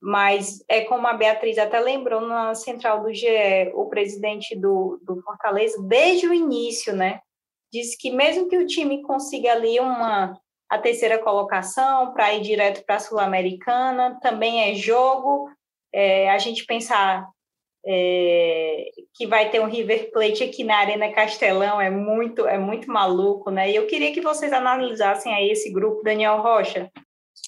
mas 0.00 0.64
é 0.66 0.80
como 0.82 1.06
a 1.06 1.12
Beatriz 1.12 1.58
até 1.58 1.78
lembrou 1.78 2.22
na 2.22 2.54
central 2.54 3.02
do 3.02 3.12
GE, 3.12 3.70
o 3.74 3.86
presidente 3.86 4.56
do, 4.56 4.98
do 5.02 5.20
Fortaleza, 5.22 5.80
desde 5.86 6.26
o 6.26 6.34
início, 6.34 6.96
né, 6.96 7.20
disse 7.70 7.98
que 7.98 8.10
mesmo 8.10 8.48
que 8.48 8.56
o 8.56 8.66
time 8.66 9.02
consiga 9.02 9.52
ali 9.52 9.78
uma 9.78 10.40
a 10.68 10.78
terceira 10.78 11.18
colocação 11.18 12.12
para 12.12 12.34
ir 12.34 12.40
direto 12.40 12.84
para 12.84 12.96
a 12.96 13.00
Sul-Americana, 13.00 14.18
também 14.20 14.68
é 14.68 14.74
jogo. 14.74 15.48
É, 15.92 16.28
a 16.28 16.38
gente 16.38 16.66
pensar 16.66 17.24
é, 17.86 18.88
que 19.14 19.26
vai 19.26 19.50
ter 19.50 19.60
um 19.60 19.68
River 19.68 20.10
Plate 20.10 20.42
aqui 20.42 20.64
na 20.64 20.76
Arena 20.76 21.12
Castelão 21.12 21.80
é 21.80 21.90
muito, 21.90 22.46
é 22.46 22.58
muito 22.58 22.90
maluco, 22.90 23.50
né? 23.50 23.70
E 23.70 23.76
eu 23.76 23.86
queria 23.86 24.12
que 24.12 24.20
vocês 24.20 24.52
analisassem 24.52 25.32
aí 25.32 25.50
esse 25.50 25.70
grupo, 25.70 26.02
Daniel 26.02 26.42
Rocha. 26.42 26.90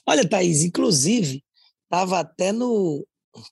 Olha, 0.07 0.29
Thaís, 0.29 0.63
inclusive, 0.63 1.43
estava 1.85 2.21
até 2.21 2.53
no, 2.53 3.05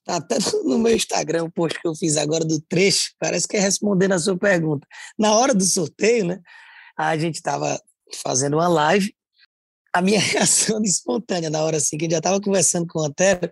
tá 0.04 0.16
até 0.16 0.36
no 0.64 0.78
meu 0.78 0.94
Instagram, 0.94 1.44
o 1.44 1.52
post 1.52 1.80
que 1.80 1.88
eu 1.88 1.94
fiz 1.94 2.16
agora 2.16 2.44
do 2.44 2.60
trecho, 2.60 3.12
parece 3.18 3.48
que 3.48 3.56
é 3.56 3.60
respondendo 3.60 4.12
a 4.12 4.18
sua 4.18 4.38
pergunta. 4.38 4.86
Na 5.18 5.34
hora 5.34 5.54
do 5.54 5.64
sorteio, 5.64 6.26
né, 6.26 6.40
a 6.96 7.16
gente 7.18 7.34
estava 7.34 7.80
fazendo 8.22 8.54
uma 8.54 8.68
live 8.68 9.12
a 9.96 10.02
minha 10.02 10.20
reação 10.20 10.82
espontânea 10.82 11.50
na 11.50 11.62
hora 11.62 11.78
assim, 11.78 11.96
que 11.96 12.04
eu 12.04 12.10
já 12.10 12.18
estava 12.18 12.40
conversando 12.40 12.86
com 12.86 13.00
o 13.00 13.04
Antero, 13.04 13.50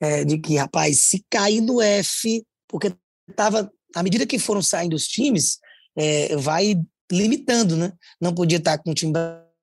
é, 0.00 0.24
de 0.24 0.38
que, 0.38 0.56
rapaz, 0.56 1.00
se 1.00 1.24
cair 1.28 1.60
no 1.60 1.80
F, 1.80 2.44
porque 2.74 2.92
tava, 3.36 3.70
à 3.94 4.02
medida 4.02 4.26
que 4.26 4.36
foram 4.36 4.60
saindo 4.60 4.96
os 4.96 5.06
times, 5.06 5.60
é, 5.96 6.34
vai 6.34 6.74
limitando, 7.08 7.76
né? 7.76 7.92
Não 8.20 8.34
podia 8.34 8.58
estar 8.58 8.78
com 8.78 8.90
um 8.90 8.94
time 8.94 9.12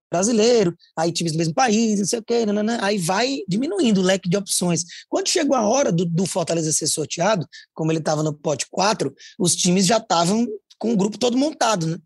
brasileiro, 0.10 0.74
aí 0.98 1.12
times 1.12 1.34
do 1.34 1.38
mesmo 1.38 1.54
país, 1.54 2.00
não 2.00 2.06
sei 2.06 2.20
o 2.20 2.24
quê, 2.24 2.46
nanana, 2.46 2.80
aí 2.82 2.98
vai 2.98 3.40
diminuindo 3.50 4.00
o 4.00 4.04
leque 4.04 4.30
de 4.30 4.38
opções. 4.38 4.86
Quando 5.10 5.28
chegou 5.28 5.58
a 5.58 5.68
hora 5.68 5.92
do, 5.92 6.06
do 6.06 6.26
Fortaleza 6.26 6.72
ser 6.72 6.88
sorteado, 6.88 7.46
como 7.74 7.92
ele 7.92 8.00
estava 8.00 8.24
no 8.24 8.34
pote 8.34 8.66
4, 8.72 9.14
os 9.38 9.58
times 9.58 9.86
já 9.86 9.98
estavam 9.98 10.48
com 10.80 10.94
o 10.94 10.98
grupo 10.98 11.18
todo 11.18 11.38
montado, 11.38 11.88
né? 11.88 11.98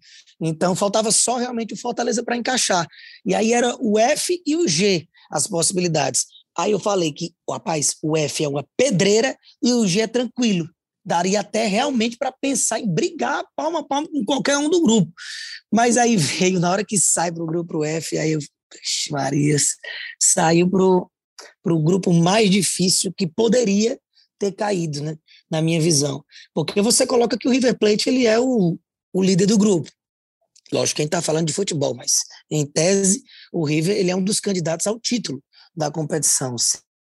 Então 0.42 0.74
faltava 0.76 1.12
só 1.12 1.38
realmente 1.38 1.76
o 1.76 1.78
Fortaleza 1.78 2.24
para 2.24 2.36
encaixar. 2.36 2.88
E 3.24 3.36
aí 3.36 3.54
era 3.54 3.78
o 3.80 4.00
F 4.00 4.42
e 4.44 4.56
o 4.56 4.68
G 4.68 5.08
as 5.30 5.46
possibilidades. 5.46 6.26
Aí 6.58 6.72
eu 6.72 6.80
falei 6.80 7.12
que, 7.12 7.32
rapaz, 7.48 7.96
o 8.02 8.18
F 8.18 8.44
é 8.44 8.48
uma 8.48 8.66
pedreira 8.76 9.38
e 9.62 9.72
o 9.72 9.86
G 9.86 10.02
é 10.02 10.08
tranquilo. 10.08 10.68
Daria 11.06 11.42
até 11.42 11.68
realmente 11.68 12.18
para 12.18 12.32
pensar 12.32 12.80
em 12.80 12.92
brigar 12.92 13.46
palma 13.56 13.80
a 13.80 13.84
palma 13.84 14.08
com 14.08 14.26
qualquer 14.26 14.58
um 14.58 14.70
do 14.70 14.82
grupo. 14.82 15.12
Mas 15.72 15.98
aí 15.98 16.18
veio, 16.18 16.60
na 16.60 16.72
hora 16.72 16.84
que 16.84 16.98
sai 16.98 17.32
para 17.32 17.44
o 17.44 17.48
grupo 17.48 17.84
F, 17.84 18.18
aí 18.18 18.32
eu, 18.32 18.40
Marias, 19.12 19.76
saiu 20.20 20.70
para 20.70 21.74
o 21.74 21.84
grupo 21.84 22.12
mais 22.12 22.50
difícil 22.50 23.14
que 23.16 23.28
poderia 23.28 24.00
ter 24.40 24.52
caído, 24.52 25.02
né? 25.02 25.18
Na 25.50 25.62
minha 25.62 25.80
visão. 25.80 26.24
Porque 26.54 26.82
você 26.82 27.06
coloca 27.06 27.38
que 27.38 27.48
o 27.48 27.52
River 27.52 27.78
Plate 27.78 28.10
ele 28.10 28.26
é 28.26 28.40
o, 28.40 28.78
o 29.14 29.24
líder 29.24 29.46
do 29.46 29.58
grupo. 29.58 29.90
Lógico, 30.72 30.98
quem 30.98 31.06
está 31.06 31.22
falando 31.22 31.48
de 31.48 31.54
futebol, 31.54 31.94
mas 31.94 32.24
em 32.50 32.66
tese, 32.66 33.24
o 33.54 33.64
River 33.64 33.96
ele 33.96 34.10
é 34.10 34.16
um 34.16 34.24
dos 34.24 34.40
candidatos 34.40 34.88
ao 34.88 35.00
título 35.00 35.44
da 35.76 35.92
competição, 35.92 36.56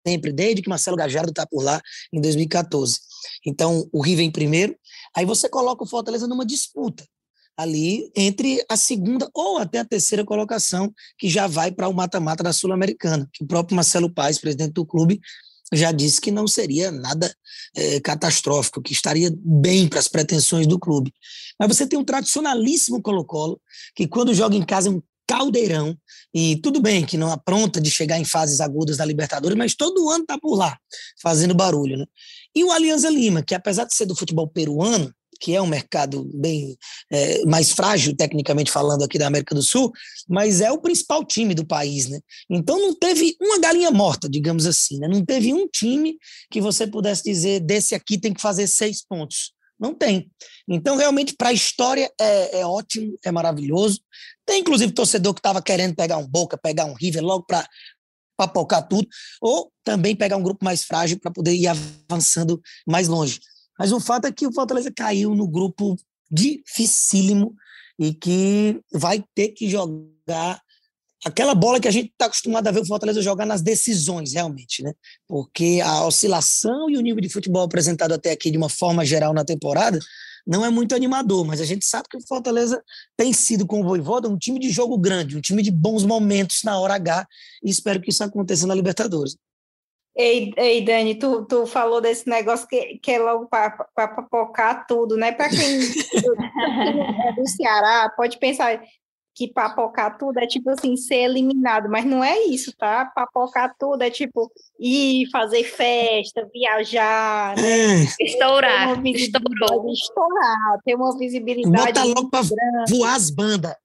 sempre, 0.07 0.31
desde 0.31 0.61
que 0.61 0.69
Marcelo 0.69 0.95
Gajardo 0.95 1.31
está 1.31 1.45
por 1.45 1.61
lá 1.63 1.81
em 2.13 2.21
2014. 2.21 2.99
Então, 3.45 3.87
o 3.91 4.01
River 4.01 4.25
em 4.25 4.31
primeiro, 4.31 4.75
aí 5.15 5.25
você 5.25 5.49
coloca 5.49 5.83
o 5.83 5.87
Fortaleza 5.87 6.27
numa 6.27 6.45
disputa 6.45 7.05
ali 7.57 8.11
entre 8.15 8.63
a 8.69 8.77
segunda 8.77 9.27
ou 9.33 9.57
até 9.57 9.79
a 9.79 9.85
terceira 9.85 10.23
colocação, 10.23 10.93
que 11.17 11.27
já 11.27 11.47
vai 11.47 11.71
para 11.71 11.87
o 11.87 11.93
mata-mata 11.93 12.43
da 12.43 12.53
Sul-Americana, 12.53 13.27
que 13.33 13.43
o 13.43 13.47
próprio 13.47 13.75
Marcelo 13.75 14.13
Paes, 14.13 14.37
presidente 14.37 14.73
do 14.73 14.85
clube, 14.85 15.19
já 15.73 15.91
disse 15.91 16.21
que 16.21 16.31
não 16.31 16.47
seria 16.47 16.91
nada 16.91 17.33
é, 17.75 17.99
catastrófico, 17.99 18.81
que 18.81 18.93
estaria 18.93 19.31
bem 19.43 19.87
para 19.87 19.99
as 19.99 20.07
pretensões 20.07 20.67
do 20.67 20.79
clube. 20.79 21.11
Mas 21.59 21.75
você 21.75 21.87
tem 21.87 21.97
um 21.97 22.05
tradicionalíssimo 22.05 23.01
Colo-Colo, 23.01 23.59
que 23.95 24.07
quando 24.07 24.35
joga 24.35 24.55
em 24.55 24.63
casa 24.63 24.89
é 24.89 24.91
um 24.91 25.01
caldeirão, 25.27 25.97
e 26.33 26.55
tudo 26.57 26.79
bem 26.79 27.05
que 27.05 27.17
não 27.17 27.31
apronta 27.31 27.81
de 27.81 27.91
chegar 27.91 28.19
em 28.19 28.25
fases 28.25 28.61
agudas 28.61 28.97
da 28.97 29.05
Libertadores, 29.05 29.57
mas 29.57 29.75
todo 29.75 30.09
ano 30.09 30.23
está 30.23 30.37
por 30.37 30.55
lá, 30.55 30.77
fazendo 31.21 31.53
barulho. 31.53 31.97
Né? 31.97 32.05
E 32.55 32.63
o 32.63 32.71
Alianza 32.71 33.09
Lima, 33.09 33.43
que 33.43 33.55
apesar 33.55 33.85
de 33.85 33.93
ser 33.93 34.05
do 34.05 34.15
futebol 34.15 34.47
peruano, 34.47 35.13
que 35.39 35.55
é 35.55 35.61
um 35.61 35.67
mercado 35.67 36.29
bem 36.33 36.75
é, 37.11 37.45
mais 37.45 37.71
frágil, 37.71 38.15
tecnicamente 38.15 38.71
falando, 38.71 39.03
aqui 39.03 39.17
da 39.17 39.27
América 39.27 39.53
do 39.53 39.61
Sul, 39.61 39.91
mas 40.27 40.61
é 40.61 40.71
o 40.71 40.79
principal 40.79 41.23
time 41.23 41.53
do 41.53 41.65
país, 41.65 42.07
né? 42.07 42.19
Então 42.49 42.79
não 42.79 42.93
teve 42.93 43.35
uma 43.39 43.59
galinha 43.59 43.91
morta, 43.91 44.27
digamos 44.27 44.65
assim, 44.65 44.97
né? 44.97 45.07
Não 45.07 45.23
teve 45.23 45.53
um 45.53 45.67
time 45.67 46.17
que 46.49 46.59
você 46.59 46.87
pudesse 46.87 47.23
dizer, 47.23 47.59
desse 47.59 47.93
aqui 47.93 48.17
tem 48.17 48.33
que 48.33 48.41
fazer 48.41 48.67
seis 48.67 49.05
pontos. 49.05 49.53
Não 49.79 49.93
tem. 49.93 50.31
Então, 50.67 50.95
realmente, 50.95 51.35
para 51.37 51.49
a 51.49 51.53
história 51.53 52.11
é, 52.19 52.61
é, 52.61 52.65
ótimo, 52.65 53.15
é 53.23 53.31
maravilhoso. 53.31 54.01
Tem, 54.47 54.61
inclusive, 54.61 54.93
torcedor 54.93 55.33
que 55.33 55.39
estava 55.39 55.61
querendo 55.61 55.93
pegar 55.93 56.17
um 56.17 56.25
Boca, 56.25 56.57
pegar 56.57 56.85
um 56.85 56.93
River 56.93 57.21
logo 57.21 57.45
para 57.45 57.67
papocar 58.37 58.87
tudo, 58.87 59.05
ou 59.41 59.69
também 59.83 60.15
pegar 60.15 60.37
um 60.37 60.43
grupo 60.43 60.63
mais 60.63 60.83
frágil 60.83 61.19
para 61.19 61.31
poder 61.31 61.53
ir 61.53 61.67
avançando 61.67 62.61
mais 62.87 63.09
longe. 63.09 63.41
Mas 63.77 63.91
o 63.91 63.99
fato 63.99 64.25
é 64.25 64.31
que 64.31 64.47
o 64.47 64.53
Fortaleza 64.53 64.89
caiu 64.95 65.35
no 65.35 65.47
grupo 65.47 65.97
dificílimo 66.31 67.53
e 67.99 68.13
que 68.13 68.79
vai 68.93 69.21
ter 69.35 69.49
que 69.49 69.69
jogar 69.69 70.61
aquela 71.25 71.53
bola 71.53 71.79
que 71.79 71.87
a 71.87 71.91
gente 71.91 72.11
está 72.11 72.27
acostumado 72.27 72.67
a 72.67 72.71
ver 72.71 72.81
o 72.81 72.85
Fortaleza 72.85 73.21
jogar 73.21 73.45
nas 73.45 73.61
decisões, 73.61 74.33
realmente, 74.33 74.81
né? 74.81 74.93
Porque 75.27 75.81
a 75.83 76.05
oscilação 76.05 76.89
e 76.89 76.97
o 76.97 77.01
nível 77.01 77.21
de 77.21 77.29
futebol 77.29 77.63
apresentado 77.63 78.13
até 78.13 78.31
aqui 78.31 78.49
de 78.49 78.57
uma 78.57 78.69
forma 78.69 79.03
geral 79.03 79.33
na 79.33 79.43
temporada 79.43 79.99
não 80.47 80.65
é 80.65 80.69
muito 80.69 80.95
animador, 80.95 81.45
mas 81.45 81.59
a 81.59 81.65
gente 81.65 81.85
sabe 81.85 82.07
que 82.09 82.17
o 82.17 82.25
Fortaleza 82.25 82.81
tem 83.17 83.33
sido 83.33 83.67
com 83.67 83.81
o 83.81 83.83
Voivoda 83.83 84.29
um 84.29 84.37
time 84.37 84.59
de 84.59 84.69
jogo 84.69 84.97
grande, 84.97 85.37
um 85.37 85.41
time 85.41 85.61
de 85.61 85.69
bons 85.69 86.05
momentos 86.05 86.63
na 86.63 86.79
hora 86.79 86.95
H, 86.95 87.27
e 87.61 87.69
espero 87.69 87.99
que 87.99 88.09
isso 88.09 88.23
aconteça 88.23 88.65
na 88.65 88.73
Libertadores. 88.73 89.35
Ei, 90.15 90.51
ei, 90.57 90.83
Dani, 90.83 91.13
tu, 91.19 91.45
tu 91.45 91.67
falou 91.67 92.01
desse 92.01 92.27
negócio 92.27 92.67
que, 92.67 92.97
que 92.97 93.11
é 93.11 93.19
logo 93.19 93.47
para 93.47 93.69
papocar 93.93 94.87
tudo, 94.87 95.15
né? 95.15 95.31
Para 95.31 95.49
quem 95.49 95.59
é 97.27 97.33
do 97.33 97.47
Ceará, 97.47 98.11
pode 98.17 98.39
pensar 98.39 98.81
que 99.37 99.47
papocar 99.47 100.17
tudo 100.17 100.39
é 100.39 100.47
tipo 100.47 100.71
assim, 100.71 100.97
ser 100.97 101.25
eliminado, 101.25 101.87
mas 101.87 102.03
não 102.03 102.23
é 102.23 102.45
isso, 102.45 102.75
tá? 102.75 103.05
Papocar 103.05 103.71
tudo 103.77 104.01
é 104.01 104.09
tipo 104.09 104.51
ir 104.79 105.29
fazer 105.29 105.63
festa, 105.63 106.49
viajar, 106.51 107.55
né? 107.55 108.01
É. 108.01 108.23
Estourar, 108.23 109.05
estourou. 109.05 109.93
Estourar, 109.93 110.79
ter 110.83 110.95
uma 110.95 111.15
visibilidade. 111.15 111.93
Bota 111.93 112.03
logo 112.03 112.29
para 112.31 112.41
voar 112.89 113.15
as 113.15 113.29
bandas. 113.29 113.75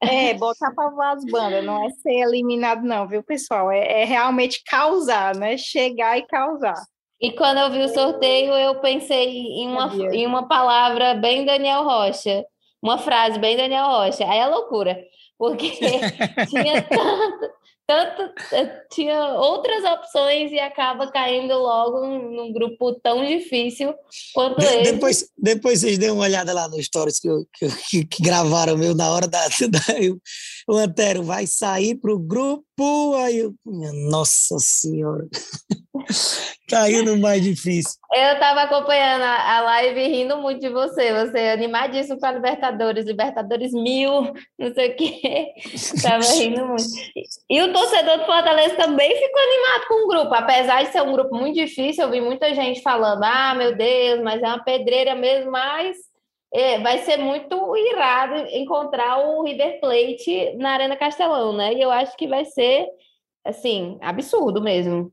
É, 0.00 0.32
botar 0.32 0.72
para 0.74 0.88
voar 0.88 1.12
as 1.12 1.24
bandas, 1.26 1.62
não 1.62 1.84
é 1.84 1.90
ser 1.90 2.22
eliminado, 2.22 2.82
não, 2.82 3.06
viu, 3.06 3.22
pessoal? 3.22 3.70
É, 3.70 4.02
é, 4.02 4.04
realmente 4.06 4.62
causar, 4.64 5.36
né? 5.36 5.58
Chegar 5.58 6.18
e 6.18 6.26
causar. 6.26 6.82
E 7.20 7.32
quando 7.32 7.58
eu 7.58 7.70
vi 7.70 7.82
o 7.82 7.88
sorteio, 7.88 8.54
eu 8.54 8.80
pensei 8.80 9.28
em 9.28 9.68
uma, 9.68 9.94
em 10.12 10.26
uma 10.26 10.48
palavra 10.48 11.14
bem 11.14 11.44
Daniel 11.44 11.84
Rocha, 11.84 12.44
uma 12.82 12.98
frase 12.98 13.38
bem 13.38 13.56
Daniel 13.56 13.86
Rocha. 13.86 14.24
Aí 14.28 14.38
é 14.38 14.46
loucura, 14.46 14.98
porque 15.38 15.70
tinha 16.50 16.82
tanto, 16.82 17.52
tanto, 17.86 18.32
eh, 18.52 18.82
tinha 18.90 19.34
outras 19.34 19.84
opções 19.84 20.50
e 20.50 20.58
acaba 20.58 21.10
caindo 21.10 21.54
logo 21.54 22.06
num, 22.06 22.52
grupo 22.52 22.94
tão 23.00 23.24
difícil 23.24 23.94
quanto 24.34 24.58
de, 24.58 24.66
esse. 24.66 24.92
Depois, 24.92 25.30
depois 25.38 25.80
vocês 25.80 25.98
dêem 25.98 26.10
uma 26.10 26.24
olhada 26.24 26.52
lá 26.52 26.68
no 26.68 26.82
stories 26.82 27.20
que, 27.20 27.28
eu, 27.28 27.46
que, 27.88 28.04
que 28.04 28.22
gravaram 28.22 28.76
meu 28.76 28.94
na 28.94 29.10
hora 29.10 29.28
da, 29.28 29.46
da 29.46 29.80
o 30.68 30.76
Antero 30.76 31.22
vai 31.22 31.46
sair 31.46 31.96
para 31.96 32.12
o 32.12 32.18
grupo, 32.18 33.14
aí 33.16 33.38
eu, 33.38 33.54
nossa 34.10 34.58
senhora, 34.58 35.28
caiu 36.68 37.04
no 37.04 37.18
mais 37.18 37.42
difícil. 37.42 38.00
Eu 38.12 38.34
estava 38.34 38.62
acompanhando 38.62 39.22
a, 39.22 39.60
live 39.60 40.08
rindo 40.08 40.38
muito 40.38 40.60
de 40.60 40.68
você, 40.68 41.12
você 41.12 41.38
é 41.38 41.52
animadíssimo 41.52 42.18
para 42.18 42.36
Libertadores, 42.36 43.06
Libertadores 43.06 43.72
mil, 43.72 44.32
não 44.58 44.72
sei 44.74 44.90
o 44.90 44.96
quê, 44.96 45.52
estava 45.72 46.24
rindo 46.24 46.66
muito. 46.66 46.84
E 47.50 47.62
o 47.62 47.72
torcedor 47.72 48.18
do 48.18 48.26
Fortaleza 48.26 48.76
também 48.76 49.10
ficou 49.10 49.40
animado 49.42 49.88
com 49.88 50.04
o 50.04 50.08
grupo, 50.08 50.34
apesar 50.34 50.82
de 50.82 50.92
ser 50.92 51.02
um 51.02 51.12
grupo 51.12 51.34
muito 51.36 51.54
difícil, 51.54 52.04
eu 52.04 52.10
vi 52.10 52.20
muita 52.20 52.54
gente 52.54 52.82
falando, 52.82 53.22
ah, 53.24 53.54
meu 53.54 53.74
Deus, 53.76 54.20
mas 54.22 54.42
é 54.42 54.46
uma 54.46 54.62
pedreira 54.62 55.14
mesmo, 55.14 55.50
mas 55.50 55.96
é, 56.52 56.78
vai 56.80 56.98
ser 56.98 57.16
muito 57.16 57.74
irado 57.76 58.46
encontrar 58.50 59.26
o 59.26 59.42
River 59.42 59.80
Plate 59.80 60.54
na 60.56 60.72
Arena 60.72 60.96
Castelão, 60.96 61.56
né? 61.56 61.72
E 61.72 61.80
eu 61.80 61.90
acho 61.90 62.14
que 62.14 62.28
vai 62.28 62.44
ser, 62.44 62.86
assim, 63.42 63.98
absurdo 64.02 64.60
mesmo. 64.60 65.10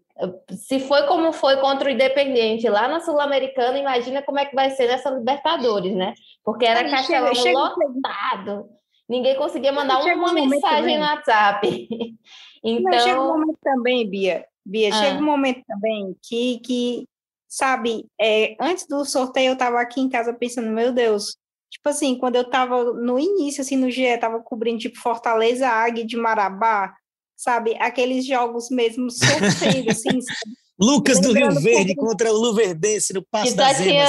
Se 0.52 0.80
foi 0.80 1.08
como 1.08 1.32
foi 1.32 1.58
contra 1.58 1.88
o 1.88 1.92
Independente 1.92 2.68
lá 2.68 2.88
na 2.88 3.00
Sul-Americana, 3.00 3.78
imagina 3.78 4.22
como 4.22 4.40
é 4.40 4.46
que 4.46 4.56
vai 4.56 4.70
ser 4.72 4.88
nessa 4.88 5.10
Libertadores, 5.10 5.96
né? 5.96 6.14
Porque 6.44 6.66
era 6.66 6.82
Aí, 6.82 6.92
Castelão 6.92 7.34
chega, 7.34 7.58
lotado. 7.58 8.70
Ninguém 9.08 9.36
conseguia 9.36 9.72
mandar 9.72 10.00
uma 10.00 10.32
um 10.32 10.34
mensagem 10.34 10.98
no 10.98 11.06
WhatsApp. 11.06 11.88
então... 12.64 12.92
Mas 12.92 13.04
chega 13.04 13.22
um 13.22 13.28
momento 13.28 13.58
também, 13.64 14.10
Bia. 14.10 14.46
Bia, 14.66 14.90
ah. 14.90 14.92
chega 14.92 15.20
um 15.20 15.26
momento 15.26 15.64
também 15.66 16.16
que, 16.22 16.60
que 16.60 17.08
sabe, 17.48 18.06
é, 18.20 18.56
antes 18.60 18.86
do 18.88 19.04
sorteio 19.04 19.50
eu 19.50 19.54
estava 19.54 19.82
aqui 19.82 20.00
em 20.00 20.10
casa 20.10 20.32
pensando, 20.34 20.70
meu 20.70 20.92
Deus, 20.92 21.36
tipo 21.70 21.90
assim, 21.90 22.18
quando 22.18 22.36
eu 22.36 22.44
estava 22.44 22.94
no 22.94 23.18
início, 23.18 23.62
assim, 23.62 23.76
no 23.76 23.90
GE, 23.90 24.18
tava 24.18 24.40
cobrindo, 24.42 24.80
tipo, 24.80 25.00
Fortaleza, 25.00 25.68
Águia 25.68 26.06
de 26.06 26.16
Marabá, 26.16 26.94
sabe, 27.40 27.76
aqueles 27.80 28.26
jogos 28.26 28.70
mesmo 28.70 29.10
sofrendo, 29.10 29.92
assim. 29.92 30.20
Lucas 30.80 31.20
do 31.20 31.34
Rio 31.34 31.52
Verde 31.60 31.96
contra 31.96 32.32
o 32.32 32.38
Luverdense 32.38 33.14
no 33.14 33.22
Passo 33.22 33.54
das 33.56 33.78
só 33.78 33.84
tinha, 33.84 34.06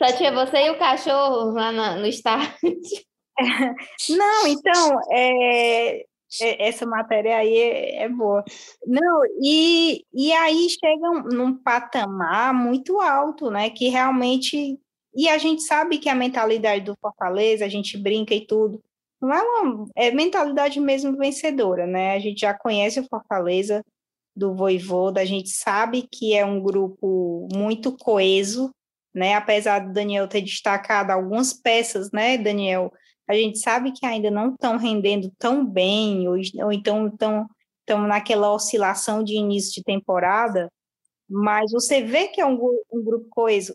só 0.00 0.16
tinha 0.16 0.32
você 0.32 0.66
e 0.66 0.70
o 0.70 0.78
cachorro 0.78 1.50
lá 1.52 1.72
no, 1.72 2.00
no 2.00 2.06
estádio. 2.06 2.54
Não, 4.10 4.46
então, 4.46 5.00
é, 5.10 6.02
é, 6.40 6.68
essa 6.68 6.86
matéria 6.86 7.36
aí 7.36 7.56
é, 7.56 8.02
é, 8.04 8.08
boa. 8.08 8.44
Não, 8.86 9.22
e, 9.42 10.04
e 10.12 10.32
aí 10.32 10.68
chegam 10.70 11.24
num 11.24 11.56
patamar 11.56 12.54
muito 12.54 13.00
alto, 13.00 13.50
né? 13.50 13.70
Que 13.70 13.88
realmente. 13.88 14.78
E 15.16 15.28
a 15.28 15.38
gente 15.38 15.62
sabe 15.62 15.98
que 15.98 16.08
a 16.08 16.14
mentalidade 16.14 16.84
do 16.84 16.96
Fortaleza, 17.00 17.64
a 17.64 17.68
gente 17.68 17.96
brinca 17.96 18.34
e 18.34 18.44
tudo, 18.44 18.82
é. 19.32 20.08
É 20.08 20.10
mentalidade 20.10 20.80
mesmo 20.80 21.16
vencedora, 21.16 21.86
né? 21.86 22.14
A 22.14 22.18
gente 22.18 22.40
já 22.40 22.52
conhece 22.52 23.00
o 23.00 23.08
Fortaleza 23.08 23.84
do 24.36 24.54
Voivoda, 24.54 25.20
a 25.20 25.24
gente 25.24 25.50
sabe 25.50 26.08
que 26.10 26.34
é 26.34 26.44
um 26.44 26.60
grupo 26.60 27.48
muito 27.54 27.96
coeso, 27.96 28.70
né? 29.14 29.34
Apesar 29.34 29.78
do 29.78 29.92
Daniel 29.92 30.26
ter 30.26 30.40
destacado 30.40 31.10
algumas 31.10 31.52
peças, 31.52 32.10
né, 32.10 32.36
Daniel? 32.36 32.92
a 33.28 33.34
gente 33.34 33.58
sabe 33.58 33.92
que 33.92 34.04
ainda 34.04 34.30
não 34.30 34.52
estão 34.52 34.76
rendendo 34.76 35.32
tão 35.38 35.64
bem, 35.64 36.28
ou, 36.28 36.36
ou 36.62 36.72
então 36.72 37.06
estão, 37.06 37.46
estão 37.80 38.06
naquela 38.06 38.52
oscilação 38.52 39.22
de 39.22 39.34
início 39.34 39.72
de 39.74 39.82
temporada, 39.82 40.70
mas 41.28 41.72
você 41.72 42.02
vê 42.02 42.28
que 42.28 42.40
é 42.40 42.46
um, 42.46 42.58
um 42.92 43.02
grupo 43.02 43.26
coeso. 43.30 43.74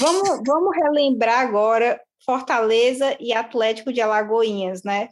Vamos, 0.00 0.40
vamos 0.46 0.74
relembrar 0.76 1.40
agora 1.40 2.00
Fortaleza 2.28 3.16
e 3.18 3.32
Atlético 3.32 3.90
de 3.90 4.02
Alagoinhas, 4.02 4.82
né? 4.82 5.08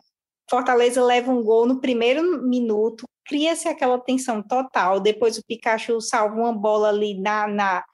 Fortaleza 0.50 1.02
leva 1.02 1.32
um 1.32 1.42
gol 1.42 1.64
no 1.64 1.80
primeiro 1.80 2.42
minuto, 2.46 3.06
cria-se 3.24 3.66
aquela 3.66 3.98
tensão 3.98 4.42
total. 4.42 5.00
Depois 5.00 5.38
o 5.38 5.44
Pikachu 5.46 5.98
salva 6.00 6.36
uma 6.36 6.52
bola 6.52 6.90
ali 6.90 7.18
na, 7.18 7.46
na, 7.48 7.84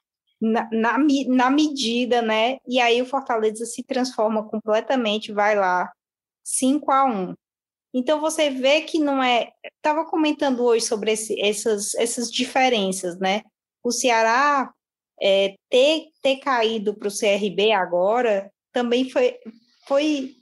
na, 0.40 0.68
na, 0.72 0.98
na 1.28 1.50
medida, 1.50 2.20
né? 2.20 2.58
E 2.66 2.80
aí 2.80 3.00
o 3.00 3.06
Fortaleza 3.06 3.64
se 3.64 3.84
transforma 3.84 4.42
completamente, 4.48 5.32
vai 5.32 5.54
lá, 5.54 5.88
5 6.42 6.90
a 6.90 7.04
1 7.04 7.34
então 7.94 8.20
você 8.20 8.48
vê 8.48 8.80
que 8.80 8.98
não 8.98 9.22
é. 9.22 9.52
Estava 9.76 10.04
comentando 10.06 10.64
hoje 10.64 10.86
sobre 10.86 11.12
esse, 11.12 11.38
essas, 11.40 11.94
essas 11.94 12.30
diferenças, 12.30 13.18
né? 13.18 13.42
O 13.84 13.92
Ceará 13.92 14.72
é, 15.20 15.54
ter, 15.68 16.06
ter 16.22 16.36
caído 16.38 16.94
para 16.94 17.08
o 17.08 17.12
CRB 17.12 17.72
agora 17.72 18.50
também 18.72 19.10
foi, 19.10 19.38
foi, 19.86 20.34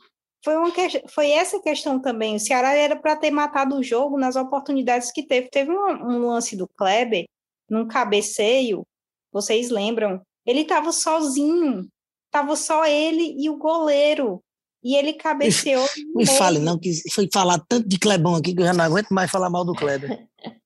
foi, 0.45 0.57
uma, 0.57 0.73
foi 1.09 1.31
essa 1.31 1.61
questão 1.61 2.01
também. 2.01 2.37
O 2.37 2.41
Ceará 2.41 2.75
era 2.75 2.97
para 2.97 3.17
ter 3.17 3.31
matado 3.31 3.77
o 3.77 3.83
jogo 3.83 4.19
nas 4.19 4.37
oportunidades 4.37 5.13
que 5.13 5.27
teve. 5.27 5.49
Teve 5.49 5.73
um, 5.73 5.89
um 5.89 6.27
lance 6.27 6.57
do 6.57 6.69
Kleber, 6.69 7.27
num 7.69 7.87
cabeceio, 7.87 8.85
vocês 9.33 9.71
lembram? 9.71 10.21
Ele 10.45 10.63
estava 10.63 10.93
sozinho, 10.93 11.89
estava 12.27 12.57
só 12.57 12.87
ele 12.87 13.37
e 13.39 13.49
o 13.49 13.57
goleiro. 13.57 14.43
E 14.83 14.97
ele 14.97 15.13
cabeceou. 15.13 15.87
Me, 16.15 16.25
me 16.25 16.27
fale, 16.27 16.59
não, 16.59 16.79
que 16.79 16.91
foi 17.13 17.29
falar 17.33 17.63
tanto 17.69 17.89
de 17.89 17.99
Clebão 17.99 18.35
aqui 18.35 18.55
que 18.55 18.63
eu 18.63 18.67
já 18.67 18.73
não 18.73 18.85
aguento 18.85 19.11
mais 19.11 19.31
falar 19.31 19.51
mal 19.51 19.65
do 19.65 19.75
Kleber. 19.75 20.27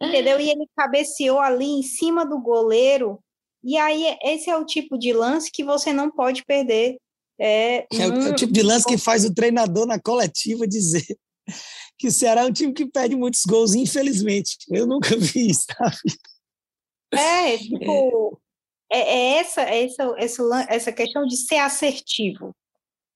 Entendeu? 0.00 0.40
E 0.40 0.48
ele 0.48 0.66
cabeceou 0.76 1.40
ali 1.40 1.66
em 1.66 1.82
cima 1.82 2.24
do 2.24 2.40
goleiro. 2.40 3.18
E 3.62 3.76
aí, 3.76 4.16
esse 4.22 4.48
é 4.48 4.56
o 4.56 4.64
tipo 4.64 4.96
de 4.96 5.12
lance 5.12 5.50
que 5.50 5.64
você 5.64 5.92
não 5.92 6.10
pode 6.10 6.44
perder. 6.44 6.96
É, 7.38 7.86
é, 7.92 8.08
um... 8.08 8.26
é 8.26 8.30
o 8.30 8.34
tipo 8.34 8.52
de 8.52 8.62
lance 8.62 8.86
que 8.86 8.98
faz 8.98 9.24
o 9.24 9.32
treinador 9.32 9.86
na 9.86 10.00
coletiva 10.00 10.66
dizer 10.66 11.06
que 11.98 12.08
o 12.08 12.12
Ceará 12.12 12.42
é 12.42 12.46
um 12.46 12.52
time 12.52 12.72
que 12.72 12.86
perde 12.86 13.16
muitos 13.16 13.44
gols, 13.44 13.74
infelizmente. 13.74 14.56
Eu 14.70 14.86
nunca 14.86 15.16
vi 15.16 15.50
isso, 15.50 15.66
sabe? 15.76 16.18
É, 17.12 17.56
tipo, 17.56 18.40
é, 18.90 18.98
é 18.98 19.38
essa, 19.38 19.62
essa, 19.62 20.14
essa, 20.18 20.66
essa 20.68 20.92
questão 20.92 21.26
de 21.26 21.36
ser 21.36 21.56
assertivo 21.56 22.54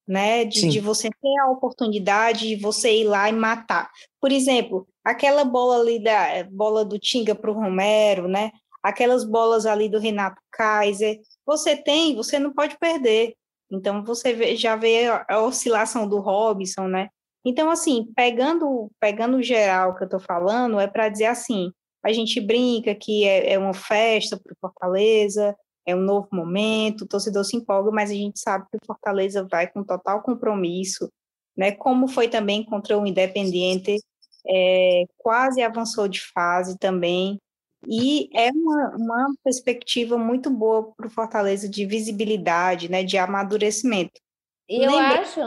né? 0.06 0.44
De, 0.44 0.68
de, 0.68 0.80
você 0.80 1.08
ter 1.08 1.38
a 1.40 1.50
oportunidade 1.50 2.48
de 2.48 2.56
você 2.56 3.00
ir 3.00 3.04
lá 3.04 3.28
e 3.28 3.32
matar. 3.32 3.90
Por 4.20 4.32
exemplo, 4.32 4.86
aquela 5.04 5.44
bola 5.44 5.80
ali 5.80 6.02
da 6.02 6.44
bola 6.50 6.84
do 6.84 6.98
Tinga 6.98 7.34
para 7.34 7.50
o 7.50 7.54
Romero, 7.54 8.28
né? 8.28 8.52
Aquelas 8.82 9.24
bolas 9.24 9.64
ali 9.64 9.88
do 9.88 9.98
Renato 9.98 10.40
Kaiser, 10.50 11.20
você 11.46 11.76
tem, 11.76 12.16
você 12.16 12.38
não 12.38 12.52
pode 12.52 12.76
perder. 12.78 13.34
Então 13.72 14.04
você 14.04 14.34
vê, 14.34 14.54
já 14.54 14.76
vê 14.76 15.06
a, 15.06 15.40
oscilação 15.42 16.06
do 16.06 16.20
Robson, 16.20 16.86
né? 16.86 17.08
Então 17.44 17.70
assim, 17.70 18.12
pegando 18.14 18.90
pegando 19.00 19.42
geral 19.42 19.94
que 19.96 20.02
eu 20.02 20.06
estou 20.06 20.20
falando, 20.20 20.78
é 20.78 20.86
para 20.86 21.08
dizer 21.08 21.26
assim, 21.26 21.72
a 22.04 22.12
gente 22.12 22.40
brinca 22.40 22.94
que 22.94 23.24
é, 23.24 23.54
é 23.54 23.58
uma 23.58 23.72
festa 23.72 24.38
para 24.38 24.54
Fortaleza, 24.60 25.56
é 25.86 25.96
um 25.96 26.00
novo 26.00 26.28
momento, 26.32 27.02
o 27.02 27.08
torcedor 27.08 27.44
se 27.44 27.56
empolga, 27.56 27.90
mas 27.90 28.10
a 28.10 28.14
gente 28.14 28.38
sabe 28.38 28.66
que 28.70 28.76
o 28.76 28.86
Fortaleza 28.86 29.46
vai 29.50 29.66
com 29.66 29.82
total 29.82 30.22
compromisso, 30.22 31.10
né? 31.56 31.72
Como 31.72 32.06
foi 32.08 32.28
também 32.28 32.64
contra 32.64 32.98
o 32.98 33.06
Independiente, 33.06 33.98
é, 34.46 35.04
quase 35.18 35.62
avançou 35.62 36.08
de 36.08 36.20
fase 36.32 36.78
também, 36.78 37.38
e 37.86 38.28
é 38.34 38.50
uma, 38.50 38.96
uma 38.96 39.34
perspectiva 39.42 40.16
muito 40.16 40.50
boa 40.50 40.92
para 40.96 41.06
o 41.06 41.10
Fortaleza 41.10 41.68
de 41.68 41.84
visibilidade, 41.84 42.90
né? 42.90 43.02
De 43.02 43.18
amadurecimento. 43.18 44.20
E 44.68 44.84
eu 44.84 44.90
Lembra... 44.90 45.20
acho. 45.20 45.40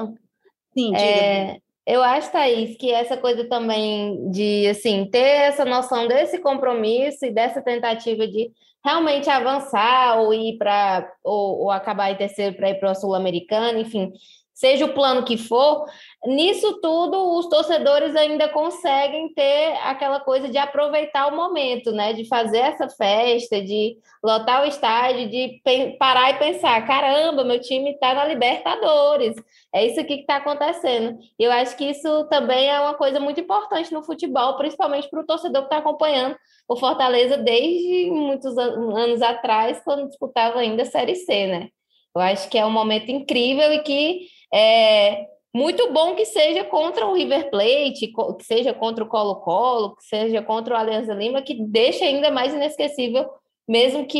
Sim, 0.73 0.91
diga. 0.91 0.99
É... 0.99 1.57
Eu 1.87 2.01
acho, 2.01 2.31
Thaís, 2.31 2.75
que 2.77 2.91
essa 2.91 3.15
coisa 3.15 3.47
também 3.47 4.31
de 4.31 4.67
assim 4.67 5.05
ter 5.05 5.19
essa 5.19 5.63
noção 5.63 6.07
desse 6.07 6.39
compromisso 6.39 7.25
e 7.25 7.31
dessa 7.31 7.61
tentativa 7.61 8.27
de 8.27 8.51
realmente 8.83 9.29
avançar 9.29 10.19
ou 10.19 10.33
ir 10.33 10.57
para 10.57 11.07
ou, 11.23 11.61
ou, 11.61 11.71
acabar 11.71 12.11
em 12.11 12.15
terceiro 12.15 12.55
para 12.55 12.71
ir 12.71 12.79
para 12.79 12.91
o 12.91 12.95
sul-americano, 12.95 13.79
enfim, 13.79 14.11
seja 14.55 14.85
o 14.85 14.93
plano 14.93 15.25
que 15.25 15.37
for, 15.37 15.85
nisso 16.25 16.79
tudo 16.81 17.37
os 17.37 17.47
torcedores 17.49 18.15
ainda 18.15 18.47
conseguem 18.47 19.33
ter 19.33 19.77
aquela 19.83 20.21
coisa 20.21 20.47
de 20.47 20.57
aproveitar 20.57 21.27
o 21.27 21.35
momento, 21.35 21.91
né? 21.91 22.13
De 22.13 22.25
fazer 22.25 22.59
essa 22.59 22.87
festa, 22.87 23.61
de 23.61 23.97
lotar 24.23 24.63
o 24.63 24.65
estádio, 24.65 25.29
de 25.29 25.61
parar 25.99 26.31
e 26.31 26.39
pensar: 26.39 26.87
caramba, 26.87 27.43
meu 27.43 27.59
time 27.59 27.91
está 27.91 28.13
na 28.13 28.23
Libertadores. 28.25 29.35
É 29.73 29.85
isso 29.85 29.99
aqui 29.99 30.15
que 30.15 30.21
está 30.21 30.37
acontecendo. 30.37 31.19
Eu 31.37 31.51
acho 31.51 31.75
que 31.75 31.85
isso 31.85 32.23
também 32.29 32.69
é 32.69 32.79
uma 32.79 32.93
coisa 32.93 33.19
muito 33.19 33.41
importante 33.41 33.93
no 33.93 34.03
futebol, 34.03 34.55
principalmente 34.55 35.09
para 35.09 35.19
o 35.19 35.25
torcedor 35.25 35.63
que 35.63 35.67
está 35.67 35.77
acompanhando 35.77 36.37
o 36.67 36.77
Fortaleza 36.77 37.37
desde 37.37 38.09
muitos 38.09 38.57
anos 38.57 39.21
atrás, 39.21 39.81
quando 39.83 40.07
disputava 40.07 40.59
ainda 40.59 40.83
a 40.83 40.85
Série 40.85 41.15
C, 41.15 41.47
né? 41.47 41.69
Eu 42.15 42.21
acho 42.21 42.49
que 42.49 42.57
é 42.57 42.65
um 42.65 42.71
momento 42.71 43.11
incrível 43.11 43.73
e 43.73 43.79
que 43.79 44.27
é 44.53 45.27
muito 45.53 45.91
bom 45.91 46.15
que 46.15 46.25
seja 46.25 46.63
contra 46.63 47.05
o 47.05 47.13
River 47.13 47.49
Plate, 47.49 48.07
que 48.37 48.43
seja 48.43 48.73
contra 48.73 49.03
o 49.03 49.07
Colo-Colo, 49.07 49.95
que 49.95 50.03
seja 50.03 50.41
contra 50.41 50.73
o 50.73 50.77
Alianza 50.77 51.13
Lima, 51.13 51.41
que 51.41 51.61
deixa 51.65 52.05
ainda 52.05 52.31
mais 52.31 52.53
inesquecível, 52.53 53.29
mesmo 53.67 54.05
que 54.05 54.17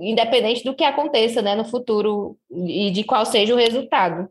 independente 0.00 0.64
do 0.64 0.74
que 0.74 0.84
aconteça 0.84 1.42
né, 1.42 1.54
no 1.54 1.64
futuro 1.64 2.38
e 2.50 2.90
de 2.90 3.04
qual 3.04 3.24
seja 3.26 3.54
o 3.54 3.58
resultado. 3.58 4.28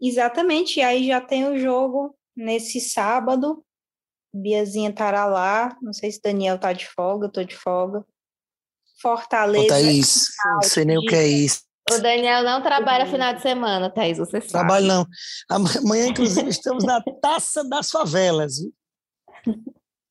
Exatamente, 0.00 0.80
e 0.80 0.82
aí 0.82 1.06
já 1.06 1.20
tem 1.20 1.48
o 1.48 1.58
jogo 1.58 2.14
nesse 2.36 2.80
sábado, 2.80 3.64
Biazinha 4.32 4.90
estará 4.90 5.26
lá, 5.26 5.76
não 5.80 5.92
sei 5.92 6.10
se 6.10 6.20
Daniel 6.20 6.58
tá 6.58 6.72
de 6.72 6.86
folga, 6.86 7.26
eu 7.26 7.32
tô 7.32 7.42
de 7.42 7.56
folga. 7.56 8.04
Fortaleza. 9.00 9.64
Ô, 9.64 9.68
Thaís, 9.68 10.26
não 10.44 10.62
sei 10.62 10.84
nem 10.84 10.98
o 10.98 11.02
que 11.02 11.14
é 11.14 11.26
isso. 11.26 11.65
O 11.92 11.98
Daniel 12.00 12.42
não 12.42 12.60
trabalha 12.60 13.06
final 13.06 13.32
de 13.32 13.42
semana, 13.42 13.88
Thaís, 13.88 14.18
você 14.18 14.40
sabe. 14.40 14.50
Trabalho 14.50 14.86
não. 14.86 15.06
Amanhã, 15.48 16.08
inclusive, 16.08 16.48
estamos 16.50 16.84
na 16.84 17.00
Taça 17.22 17.62
das 17.62 17.90
Favelas. 17.90 18.54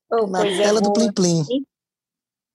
Oh, 0.09 0.27
na 0.27 0.47
é, 0.47 0.57
tela 0.57 0.79
é 0.79 0.81
do 0.81 0.93
Plim 0.93 1.11
Plim. 1.11 1.43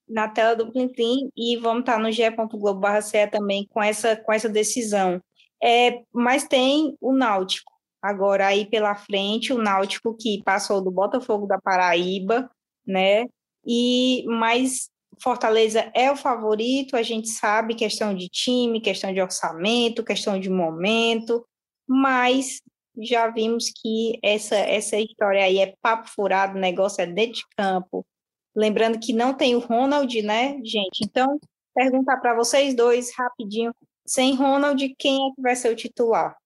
Na 0.09 0.29
tela 0.29 0.57
do 0.57 0.73
Plim 0.73 0.89
Plim 0.89 1.31
e 1.37 1.57
vamos 1.59 1.81
estar 1.81 1.99
no 1.99 2.11
ge.globo 2.11 2.81
barra 2.81 3.01
também 3.31 3.67
com 3.69 3.83
essa, 3.83 4.17
com 4.17 4.33
essa 4.33 4.49
decisão. 4.49 5.21
É, 5.63 6.03
mas 6.13 6.45
tem 6.45 6.97
o 7.01 7.13
Náutico. 7.13 7.71
Agora, 8.01 8.47
aí 8.47 8.65
pela 8.65 8.95
frente, 8.95 9.53
o 9.53 9.59
Náutico 9.59 10.17
que 10.17 10.43
passou 10.43 10.81
do 10.81 10.91
Botafogo 10.91 11.47
da 11.47 11.61
Paraíba, 11.61 12.51
né? 12.87 13.27
E 13.67 14.25
mais 14.27 14.89
Fortaleza 15.23 15.91
é 15.95 16.11
o 16.11 16.17
favorito, 16.17 16.97
a 16.97 17.03
gente 17.03 17.29
sabe 17.29 17.75
questão 17.75 18.15
de 18.15 18.29
time, 18.29 18.81
questão 18.81 19.13
de 19.13 19.21
orçamento, 19.21 20.05
questão 20.05 20.39
de 20.39 20.49
momento, 20.49 21.45
mas 21.87 22.61
já 22.99 23.29
vimos 23.29 23.71
que 23.71 24.19
essa, 24.23 24.57
essa 24.57 24.97
história 24.99 25.45
aí 25.45 25.59
é 25.59 25.75
papo 25.81 26.09
furado, 26.09 26.57
o 26.57 26.61
negócio 26.61 27.03
é 27.03 27.07
dentro 27.07 27.35
de 27.35 27.45
campo. 27.57 28.07
Lembrando 28.55 28.99
que 28.99 29.13
não 29.13 29.35
tem 29.35 29.55
o 29.55 29.61
Ronald, 29.61 30.23
né, 30.23 30.59
gente? 30.65 31.01
Então, 31.05 31.39
perguntar 31.75 32.17
para 32.19 32.35
vocês 32.35 32.75
dois 32.75 33.15
rapidinho, 33.17 33.73
sem 34.07 34.35
Ronald, 34.35 34.95
quem 34.99 35.29
é 35.29 35.35
que 35.35 35.41
vai 35.41 35.55
ser 35.55 35.73
o 35.73 35.77
titular? 35.77 36.37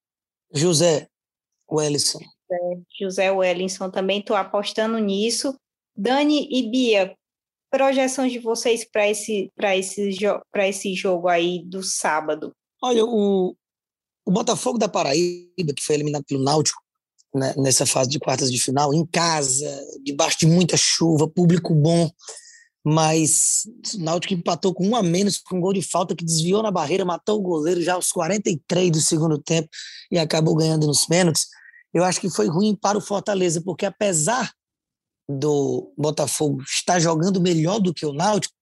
José 0.52 1.08
Wellison. 1.70 2.20
José 3.00 3.30
Wellison 3.30 3.90
também 3.90 4.20
estou 4.20 4.36
apostando 4.36 4.98
nisso. 4.98 5.58
Dani 5.96 6.46
e 6.50 6.70
Bia, 6.70 7.16
projeções 7.74 8.30
de 8.30 8.38
vocês 8.38 8.84
para 8.88 9.10
esse, 9.10 9.50
esse, 9.60 10.16
esse 10.54 10.94
jogo 10.94 11.26
aí 11.26 11.60
do 11.64 11.82
sábado? 11.82 12.52
Olha, 12.80 13.04
o, 13.04 13.56
o 14.24 14.30
Botafogo 14.30 14.78
da 14.78 14.88
Paraíba, 14.88 15.74
que 15.74 15.82
foi 15.82 15.96
eliminado 15.96 16.22
pelo 16.24 16.44
Náutico 16.44 16.80
né, 17.34 17.52
nessa 17.56 17.84
fase 17.84 18.08
de 18.08 18.20
quartas 18.20 18.52
de 18.52 18.62
final, 18.62 18.94
em 18.94 19.04
casa, 19.04 19.68
debaixo 20.04 20.38
de 20.38 20.46
muita 20.46 20.76
chuva, 20.76 21.28
público 21.28 21.74
bom, 21.74 22.08
mas 22.86 23.64
o 23.92 23.98
Náutico 23.98 24.34
empatou 24.34 24.72
com 24.72 24.86
um 24.86 24.94
a 24.94 25.02
menos, 25.02 25.38
com 25.38 25.56
um 25.56 25.60
gol 25.60 25.72
de 25.72 25.82
falta 25.82 26.14
que 26.14 26.24
desviou 26.24 26.62
na 26.62 26.70
barreira, 26.70 27.04
matou 27.04 27.40
o 27.40 27.42
goleiro 27.42 27.82
já 27.82 27.94
aos 27.94 28.12
43 28.12 28.92
do 28.92 29.00
segundo 29.00 29.36
tempo 29.36 29.68
e 30.12 30.18
acabou 30.18 30.54
ganhando 30.54 30.86
nos 30.86 31.06
pênaltis. 31.06 31.48
Eu 31.92 32.04
acho 32.04 32.20
que 32.20 32.30
foi 32.30 32.46
ruim 32.46 32.76
para 32.76 32.96
o 32.96 33.00
Fortaleza, 33.00 33.60
porque 33.60 33.84
apesar 33.84 34.52
do 35.28 35.92
Botafogo 35.96 36.62
está 36.62 36.98
jogando 36.98 37.40
melhor 37.40 37.80
do 37.80 37.94
que 37.94 38.04
o 38.04 38.12
Náutico, 38.12 38.54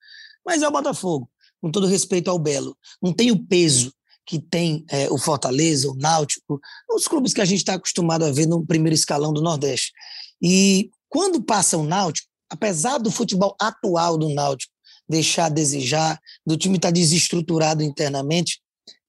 mas 0.45 0.63
é 0.63 0.69
o 0.69 0.73
Botafogo, 0.73 1.29
com 1.61 1.71
todo 1.71 1.87
respeito 1.87 2.31
ao 2.31 2.39
Belo. 2.39 2.77
Não 3.03 3.13
tem 3.13 3.31
o 3.31 3.45
peso 3.47 3.93
que 4.25 4.39
tem 4.39 4.85
é, 4.89 5.11
o 5.11 5.19
Fortaleza, 5.19 5.91
o 5.91 5.97
Náutico, 5.97 6.61
os 6.91 7.09
clubes 7.09 7.35
que 7.35 7.41
a 7.41 7.45
gente 7.45 7.59
está 7.59 7.75
acostumado 7.75 8.25
a 8.25 8.31
ver 8.31 8.47
no 8.47 8.65
primeiro 8.65 8.95
escalão 8.95 9.33
do 9.33 9.43
Nordeste. 9.43 9.93
E 10.41 10.91
quando 11.09 11.43
passa 11.43 11.77
o 11.77 11.85
Náutico, 11.85 12.29
apesar 12.49 12.99
do 12.99 13.11
futebol 13.11 13.57
atual 13.61 14.17
do 14.17 14.29
Náutico 14.29 14.73
deixar 15.09 15.47
a 15.47 15.51
desejar, 15.51 16.19
do 16.47 16.57
time 16.57 16.77
estar 16.77 16.89
tá 16.89 16.93
desestruturado 16.93 17.83
internamente, 17.83 18.61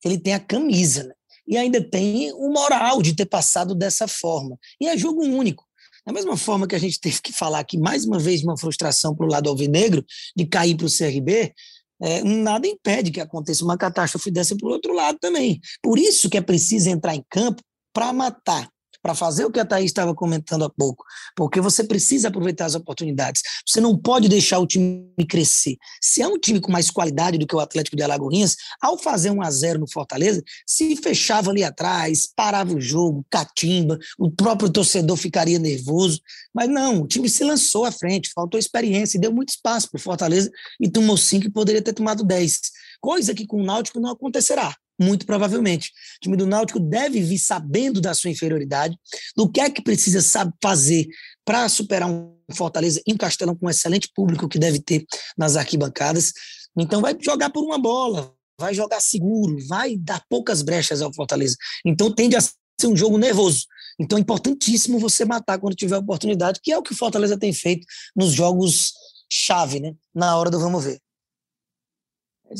ele 0.03 0.17
tem 0.17 0.33
a 0.33 0.39
camisa, 0.39 1.03
né? 1.03 1.13
E 1.47 1.57
ainda 1.57 1.81
tem 1.81 2.31
o 2.33 2.49
moral 2.51 3.01
de 3.01 3.15
ter 3.15 3.25
passado 3.25 3.75
dessa 3.75 4.07
forma. 4.07 4.57
E 4.79 4.87
é 4.87 4.97
jogo 4.97 5.23
único. 5.23 5.65
Da 6.05 6.11
mesma 6.11 6.35
forma 6.35 6.67
que 6.67 6.75
a 6.75 6.79
gente 6.79 6.99
teve 6.99 7.21
que 7.21 7.31
falar 7.31 7.59
aqui, 7.59 7.77
mais 7.77 8.05
uma 8.05 8.19
vez, 8.19 8.43
uma 8.43 8.57
frustração 8.57 9.15
para 9.15 9.25
o 9.25 9.29
lado 9.29 9.49
alvinegro 9.49 10.03
de 10.35 10.45
cair 10.45 10.75
para 10.75 10.87
o 10.87 10.91
CRB, 10.91 11.53
é, 12.01 12.23
nada 12.23 12.67
impede 12.67 13.11
que 13.11 13.21
aconteça 13.21 13.63
uma 13.63 13.77
catástrofe 13.77 14.29
dessa 14.29 14.55
para 14.57 14.67
o 14.67 14.71
outro 14.71 14.93
lado 14.93 15.17
também. 15.19 15.61
Por 15.81 15.97
isso 15.97 16.29
que 16.29 16.37
é 16.37 16.41
preciso 16.41 16.89
entrar 16.89 17.15
em 17.15 17.23
campo 17.29 17.61
para 17.93 18.11
matar 18.11 18.67
para 19.03 19.13
fazer 19.13 19.43
o 19.43 19.51
que 19.51 19.59
a 19.59 19.65
Thaís 19.65 19.87
estava 19.87 20.15
comentando 20.15 20.63
há 20.63 20.69
pouco, 20.69 21.03
porque 21.35 21.59
você 21.59 21.83
precisa 21.83 22.29
aproveitar 22.29 22.65
as 22.65 22.73
oportunidades. 22.73 23.41
Você 23.67 23.81
não 23.81 23.97
pode 23.97 24.29
deixar 24.29 24.59
o 24.59 24.65
time 24.65 25.13
crescer. 25.29 25.75
Se 26.01 26.21
é 26.21 26.27
um 26.27 26.39
time 26.39 26.61
com 26.61 26.71
mais 26.71 26.89
qualidade 26.89 27.37
do 27.37 27.45
que 27.45 27.55
o 27.55 27.59
Atlético 27.59 27.97
de 27.97 28.03
Alagoinhas, 28.03 28.55
ao 28.81 28.97
fazer 28.97 29.29
um 29.29 29.41
a 29.41 29.51
0 29.51 29.79
no 29.79 29.91
Fortaleza, 29.91 30.41
se 30.65 30.95
fechava 30.95 31.51
ali 31.51 31.65
atrás, 31.65 32.29
parava 32.33 32.73
o 32.73 32.79
jogo, 32.79 33.25
catimba, 33.29 33.99
o 34.17 34.31
próprio 34.31 34.69
torcedor 34.69 35.17
ficaria 35.17 35.59
nervoso. 35.59 36.21
Mas 36.53 36.69
não, 36.69 37.01
o 37.01 37.07
time 37.07 37.29
se 37.29 37.43
lançou 37.43 37.83
à 37.83 37.91
frente, 37.91 38.31
faltou 38.33 38.57
experiência, 38.57 39.19
deu 39.19 39.33
muito 39.33 39.49
espaço 39.49 39.91
para 39.91 39.97
o 39.99 40.01
Fortaleza 40.01 40.49
e 40.79 40.89
tomou 40.89 41.17
cinco 41.17 41.45
e 41.47 41.51
poderia 41.51 41.81
ter 41.81 41.91
tomado 41.91 42.23
dez. 42.23 42.61
Coisa 43.01 43.33
que 43.33 43.45
com 43.45 43.61
o 43.61 43.65
Náutico 43.65 43.99
não 43.99 44.11
acontecerá 44.11 44.73
muito 44.99 45.25
provavelmente. 45.25 45.89
O 46.17 46.21
time 46.21 46.38
do 46.38 46.45
Náutico 46.45 46.79
deve 46.79 47.21
vir 47.21 47.39
sabendo 47.39 47.99
da 47.99 48.13
sua 48.13 48.29
inferioridade, 48.29 48.97
do 49.36 49.49
que 49.49 49.62
é 49.62 49.69
que 49.69 49.82
precisa 49.82 50.21
saber 50.21 50.53
fazer 50.62 51.08
para 51.45 51.67
superar 51.67 52.10
um 52.10 52.34
Fortaleza 52.53 53.01
em 53.08 53.15
Castelão 53.15 53.56
com 53.56 53.67
um 53.67 53.69
excelente 53.69 54.10
público 54.13 54.47
que 54.47 54.60
deve 54.60 54.79
ter 54.79 55.06
nas 55.38 55.56
arquibancadas. 55.56 56.34
Então 56.77 57.01
vai 57.01 57.15
jogar 57.19 57.49
por 57.49 57.63
uma 57.63 57.77
bola, 57.77 58.34
vai 58.60 58.73
jogar 58.73 58.99
seguro, 58.99 59.58
vai 59.67 59.95
dar 59.95 60.23
poucas 60.29 60.62
brechas 60.62 61.01
ao 61.01 61.13
Fortaleza. 61.13 61.56
Então 61.86 62.13
tende 62.13 62.36
a 62.36 62.41
ser 62.41 62.88
um 62.88 62.95
jogo 62.95 63.17
nervoso. 63.17 63.65
Então 63.99 64.17
é 64.17 64.21
importantíssimo 64.21 64.99
você 64.99 65.23
matar 65.23 65.60
quando 65.60 65.75
tiver 65.75 65.97
oportunidade, 65.97 66.60
que 66.62 66.71
é 66.71 66.77
o 66.77 66.82
que 66.82 66.93
o 66.93 66.97
Fortaleza 66.97 67.38
tem 67.38 67.53
feito 67.53 67.86
nos 68.15 68.34
jogos 68.34 68.93
chave, 69.32 69.79
né? 69.79 69.93
Na 70.13 70.38
hora 70.38 70.49
do 70.49 70.60
vamos 70.60 70.84
ver. 70.84 70.99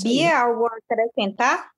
Bia, 0.02 0.40
algo 0.40 0.66
a 0.66 0.76
acrescentar? 0.78 1.72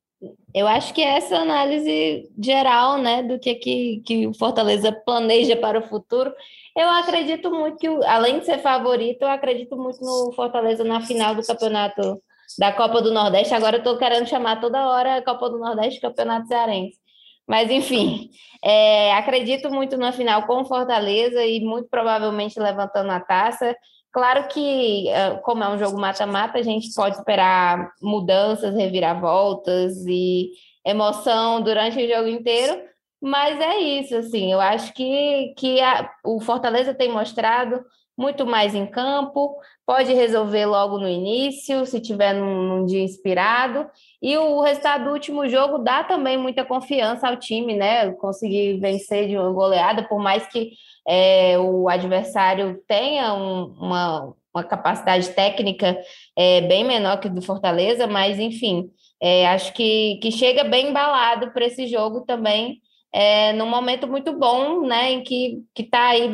Eu 0.53 0.67
acho 0.67 0.93
que 0.93 1.01
é 1.01 1.17
essa 1.17 1.37
análise 1.37 2.29
geral, 2.41 2.97
né, 2.97 3.21
do 3.21 3.37
que, 3.37 3.55
que, 3.55 4.01
que 4.05 4.27
o 4.27 4.33
Fortaleza 4.33 4.91
planeja 4.91 5.55
para 5.55 5.79
o 5.79 5.87
futuro. 5.87 6.33
Eu 6.75 6.89
acredito 6.89 7.51
muito 7.51 7.77
que, 7.77 7.87
além 8.05 8.39
de 8.39 8.45
ser 8.45 8.59
favorito, 8.59 9.21
eu 9.21 9.29
acredito 9.29 9.77
muito 9.77 9.99
no 10.01 10.31
Fortaleza 10.33 10.83
na 10.83 11.01
final 11.01 11.35
do 11.35 11.45
campeonato 11.45 12.21
da 12.57 12.71
Copa 12.71 13.01
do 13.01 13.13
Nordeste. 13.13 13.53
Agora 13.53 13.77
eu 13.77 13.79
estou 13.79 13.97
querendo 13.97 14.27
chamar 14.27 14.59
toda 14.61 14.87
hora 14.87 15.17
a 15.17 15.23
Copa 15.23 15.49
do 15.49 15.57
Nordeste 15.57 16.01
Campeonato 16.01 16.47
Cearense. 16.47 16.97
Mas, 17.47 17.69
enfim, 17.69 18.29
é, 18.63 19.13
acredito 19.13 19.69
muito 19.69 19.97
na 19.97 20.11
final 20.11 20.47
com 20.47 20.65
Fortaleza 20.65 21.45
e 21.45 21.59
muito 21.59 21.87
provavelmente 21.89 22.59
levantando 22.59 23.11
a 23.11 23.19
taça. 23.19 23.75
Claro 24.15 24.47
que, 24.47 25.11
ah, 25.11 25.41
como 25.43 25.61
é 25.61 25.67
um 25.67 25.77
jogo 25.77 25.99
mata-mata, 25.99 26.57
a 26.57 26.63
gente 26.63 26.93
pode 26.95 27.17
esperar 27.17 27.91
mudanças, 28.01 28.73
reviravoltas 28.73 30.05
e 30.07 30.51
emoção 30.85 31.61
durante 31.61 32.01
o 32.01 32.07
jogo 32.07 32.29
inteiro, 32.29 32.81
mas 33.21 33.59
é 33.59 33.77
isso, 33.77 34.15
assim, 34.15 34.53
eu 34.53 34.61
acho 34.61 34.93
que, 34.93 35.53
que 35.57 35.81
a, 35.81 36.09
o 36.23 36.39
Fortaleza 36.39 36.93
tem 36.93 37.11
mostrado 37.11 37.83
muito 38.17 38.45
mais 38.45 38.73
em 38.73 38.87
campo, 38.87 39.57
pode 39.85 40.13
resolver 40.13 40.65
logo 40.65 40.97
no 40.97 41.07
início, 41.07 41.85
se 41.85 41.99
tiver 41.99 42.33
num, 42.33 42.63
num, 42.63 42.85
dia 42.85 43.03
inspirado, 43.03 43.87
e 44.21 44.35
o 44.37 44.59
resultado 44.61 45.05
do 45.05 45.11
último 45.11 45.47
jogo 45.47 45.77
dá 45.77 46.03
também 46.03 46.37
muita 46.37 46.65
confiança 46.65 47.27
ao 47.27 47.37
time, 47.37 47.75
né? 47.75 48.11
Conseguir 48.13 48.79
vencer 48.79 49.27
de 49.27 49.37
uma 49.37 49.51
goleada, 49.51 50.03
por 50.03 50.19
mais 50.19 50.47
que 50.47 50.71
é, 51.07 51.57
o 51.59 51.87
adversário 51.87 52.81
tenha 52.87 53.33
um, 53.35 53.75
uma, 53.79 54.33
uma 54.53 54.63
capacidade 54.63 55.29
técnica 55.29 55.95
é, 56.35 56.61
bem 56.61 56.83
menor 56.83 57.19
que 57.19 57.29
do 57.29 57.41
Fortaleza, 57.41 58.07
mas 58.07 58.39
enfim, 58.39 58.89
é, 59.21 59.47
acho 59.47 59.71
que, 59.73 60.17
que 60.21 60.31
chega 60.31 60.63
bem 60.63 60.89
embalado 60.89 61.51
para 61.51 61.65
esse 61.65 61.85
jogo 61.87 62.21
também, 62.21 62.81
é, 63.17 63.53
num 63.53 63.65
momento 63.65 64.09
muito 64.09 64.37
bom, 64.37 64.85
né, 64.85 65.13
em 65.13 65.23
que 65.23 65.63
está 65.77 66.09
aí, 66.09 66.29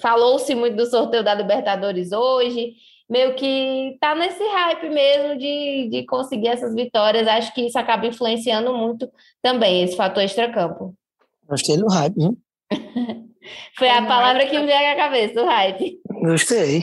falou-se 0.00 0.54
muito 0.54 0.76
do 0.76 0.86
sorteio 0.86 1.24
da 1.24 1.34
Libertadores 1.34 2.12
hoje, 2.12 2.74
meio 3.08 3.34
que 3.34 3.94
está 3.94 4.14
nesse 4.14 4.40
hype 4.40 4.88
mesmo 4.88 5.36
de, 5.36 5.88
de 5.90 6.06
conseguir 6.06 6.46
essas 6.46 6.76
vitórias, 6.76 7.26
acho 7.26 7.52
que 7.52 7.62
isso 7.62 7.76
acaba 7.76 8.06
influenciando 8.06 8.72
muito 8.72 9.10
também, 9.42 9.82
esse 9.82 9.96
fator 9.96 10.22
extracampo. 10.22 10.94
Gostei 11.48 11.76
do 11.76 11.88
hype, 11.88 12.22
hein? 12.22 12.38
Foi 13.76 13.88
a 13.88 14.06
palavra 14.06 14.46
que 14.46 14.56
me 14.56 14.66
veio 14.66 14.92
à 14.92 14.94
cabeça, 14.94 15.42
o 15.42 15.46
hype. 15.46 16.00
Gostei. 16.22 16.82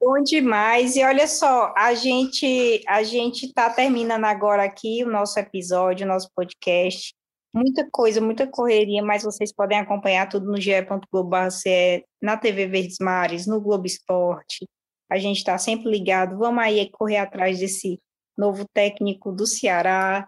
Bom 0.00 0.22
demais. 0.22 0.94
E 0.94 1.02
olha 1.02 1.26
só, 1.26 1.74
a 1.76 1.92
gente 1.94 2.84
a 2.86 3.02
gente 3.02 3.46
está 3.46 3.68
terminando 3.70 4.26
agora 4.26 4.62
aqui 4.62 5.02
o 5.02 5.10
nosso 5.10 5.40
episódio, 5.40 6.06
o 6.06 6.08
nosso 6.08 6.30
podcast. 6.36 7.14
Muita 7.54 7.88
coisa, 7.88 8.20
muita 8.20 8.48
correria, 8.48 9.00
mas 9.00 9.22
vocês 9.22 9.52
podem 9.52 9.78
acompanhar 9.78 10.28
tudo 10.28 10.50
no 10.50 10.60
ge.globo.ce, 10.60 12.04
na 12.20 12.36
TV 12.36 12.66
Verdes 12.66 12.96
Mares, 13.00 13.46
no 13.46 13.60
Globo 13.60 13.86
Esporte. 13.86 14.68
A 15.08 15.18
gente 15.18 15.36
está 15.36 15.56
sempre 15.56 15.88
ligado. 15.88 16.36
Vamos 16.36 16.64
aí 16.64 16.90
correr 16.90 17.18
atrás 17.18 17.60
desse 17.60 18.00
novo 18.36 18.66
técnico 18.74 19.30
do 19.30 19.46
Ceará, 19.46 20.26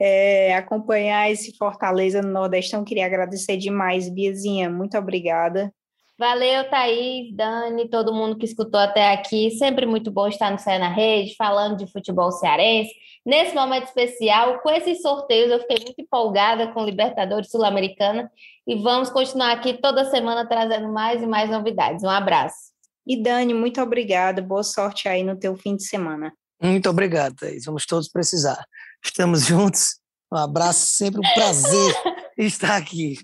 é, 0.00 0.56
acompanhar 0.56 1.30
esse 1.30 1.56
Fortaleza 1.56 2.20
no 2.20 2.32
Nordestão. 2.32 2.84
Queria 2.84 3.06
agradecer 3.06 3.56
demais, 3.56 4.08
Biazinha. 4.08 4.68
Muito 4.68 4.98
obrigada. 4.98 5.72
Valeu, 6.18 6.68
Thaís, 6.70 7.34
Dani, 7.34 7.88
todo 7.88 8.14
mundo 8.14 8.36
que 8.36 8.46
escutou 8.46 8.80
até 8.80 9.12
aqui. 9.12 9.52
Sempre 9.52 9.86
muito 9.86 10.10
bom 10.10 10.26
estar 10.26 10.50
no 10.50 10.58
Céu 10.58 10.78
na 10.80 10.88
Rede, 10.88 11.36
falando 11.36 11.76
de 11.76 11.90
futebol 11.90 12.32
cearense. 12.32 12.92
Nesse 13.24 13.54
momento 13.54 13.84
especial, 13.84 14.60
com 14.60 14.70
esses 14.70 15.00
sorteios, 15.00 15.50
eu 15.50 15.60
fiquei 15.60 15.78
muito 15.82 16.00
empolgada 16.00 16.68
com 16.72 16.84
Libertadores 16.84 17.50
Sul-Americana 17.50 18.30
e 18.66 18.76
vamos 18.76 19.08
continuar 19.08 19.52
aqui 19.52 19.74
toda 19.74 20.10
semana 20.10 20.46
trazendo 20.46 20.92
mais 20.92 21.22
e 21.22 21.26
mais 21.26 21.48
novidades. 21.48 22.04
Um 22.04 22.10
abraço. 22.10 22.74
E 23.06 23.22
Dani, 23.22 23.54
muito 23.54 23.80
obrigada. 23.80 24.42
Boa 24.42 24.62
sorte 24.62 25.08
aí 25.08 25.22
no 25.22 25.38
teu 25.38 25.56
fim 25.56 25.76
de 25.76 25.84
semana. 25.84 26.32
Muito 26.62 26.88
obrigado, 26.88 27.34
Thaís. 27.36 27.64
Vamos 27.64 27.86
todos 27.86 28.08
precisar. 28.08 28.62
Estamos 29.02 29.44
juntos. 29.46 29.98
Um 30.32 30.36
abraço, 30.36 30.86
sempre 30.86 31.20
um 31.20 31.34
prazer 31.34 31.94
estar 32.36 32.76
aqui. 32.76 33.16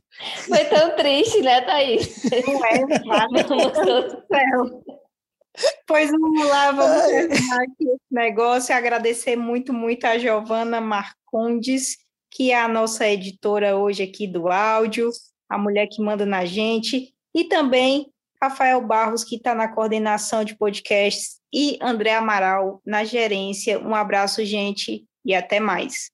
Foi 0.47 0.65
tão 0.67 0.97
triste, 0.97 1.43
né, 1.43 1.61
Thaís? 1.63 2.23
Não 2.47 2.65
é, 2.65 2.87
céu. 4.29 5.00
Pois 5.87 6.11
vamos 6.11 6.47
lá, 6.47 6.71
vamos 6.71 7.07
terminar 7.07 7.63
aqui 7.63 7.85
esse 7.85 8.13
negócio 8.13 8.73
e 8.73 8.75
agradecer 8.75 9.37
muito, 9.37 9.73
muito 9.73 10.05
a 10.05 10.17
Giovana 10.17 10.81
Marcondes, 10.81 11.99
que 12.31 12.53
é 12.53 12.61
a 12.61 12.69
nossa 12.69 13.09
editora 13.09 13.77
hoje 13.77 14.03
aqui 14.03 14.27
do 14.27 14.49
áudio, 14.49 15.11
a 15.49 15.59
mulher 15.59 15.89
que 15.89 16.01
manda 16.01 16.25
na 16.25 16.45
gente, 16.45 17.13
e 17.35 17.45
também 17.45 18.07
Rafael 18.41 18.81
Barros, 18.81 19.25
que 19.25 19.37
está 19.37 19.55
na 19.55 19.69
coordenação 19.69 20.45
de 20.45 20.57
podcasts, 20.57 21.41
e 21.53 21.77
André 21.83 22.15
Amaral 22.15 22.81
na 22.87 23.05
gerência. 23.05 23.79
Um 23.81 23.95
abraço, 23.95 24.45
gente, 24.45 25.05
e 25.25 25.35
até 25.35 25.59
mais. 25.59 26.11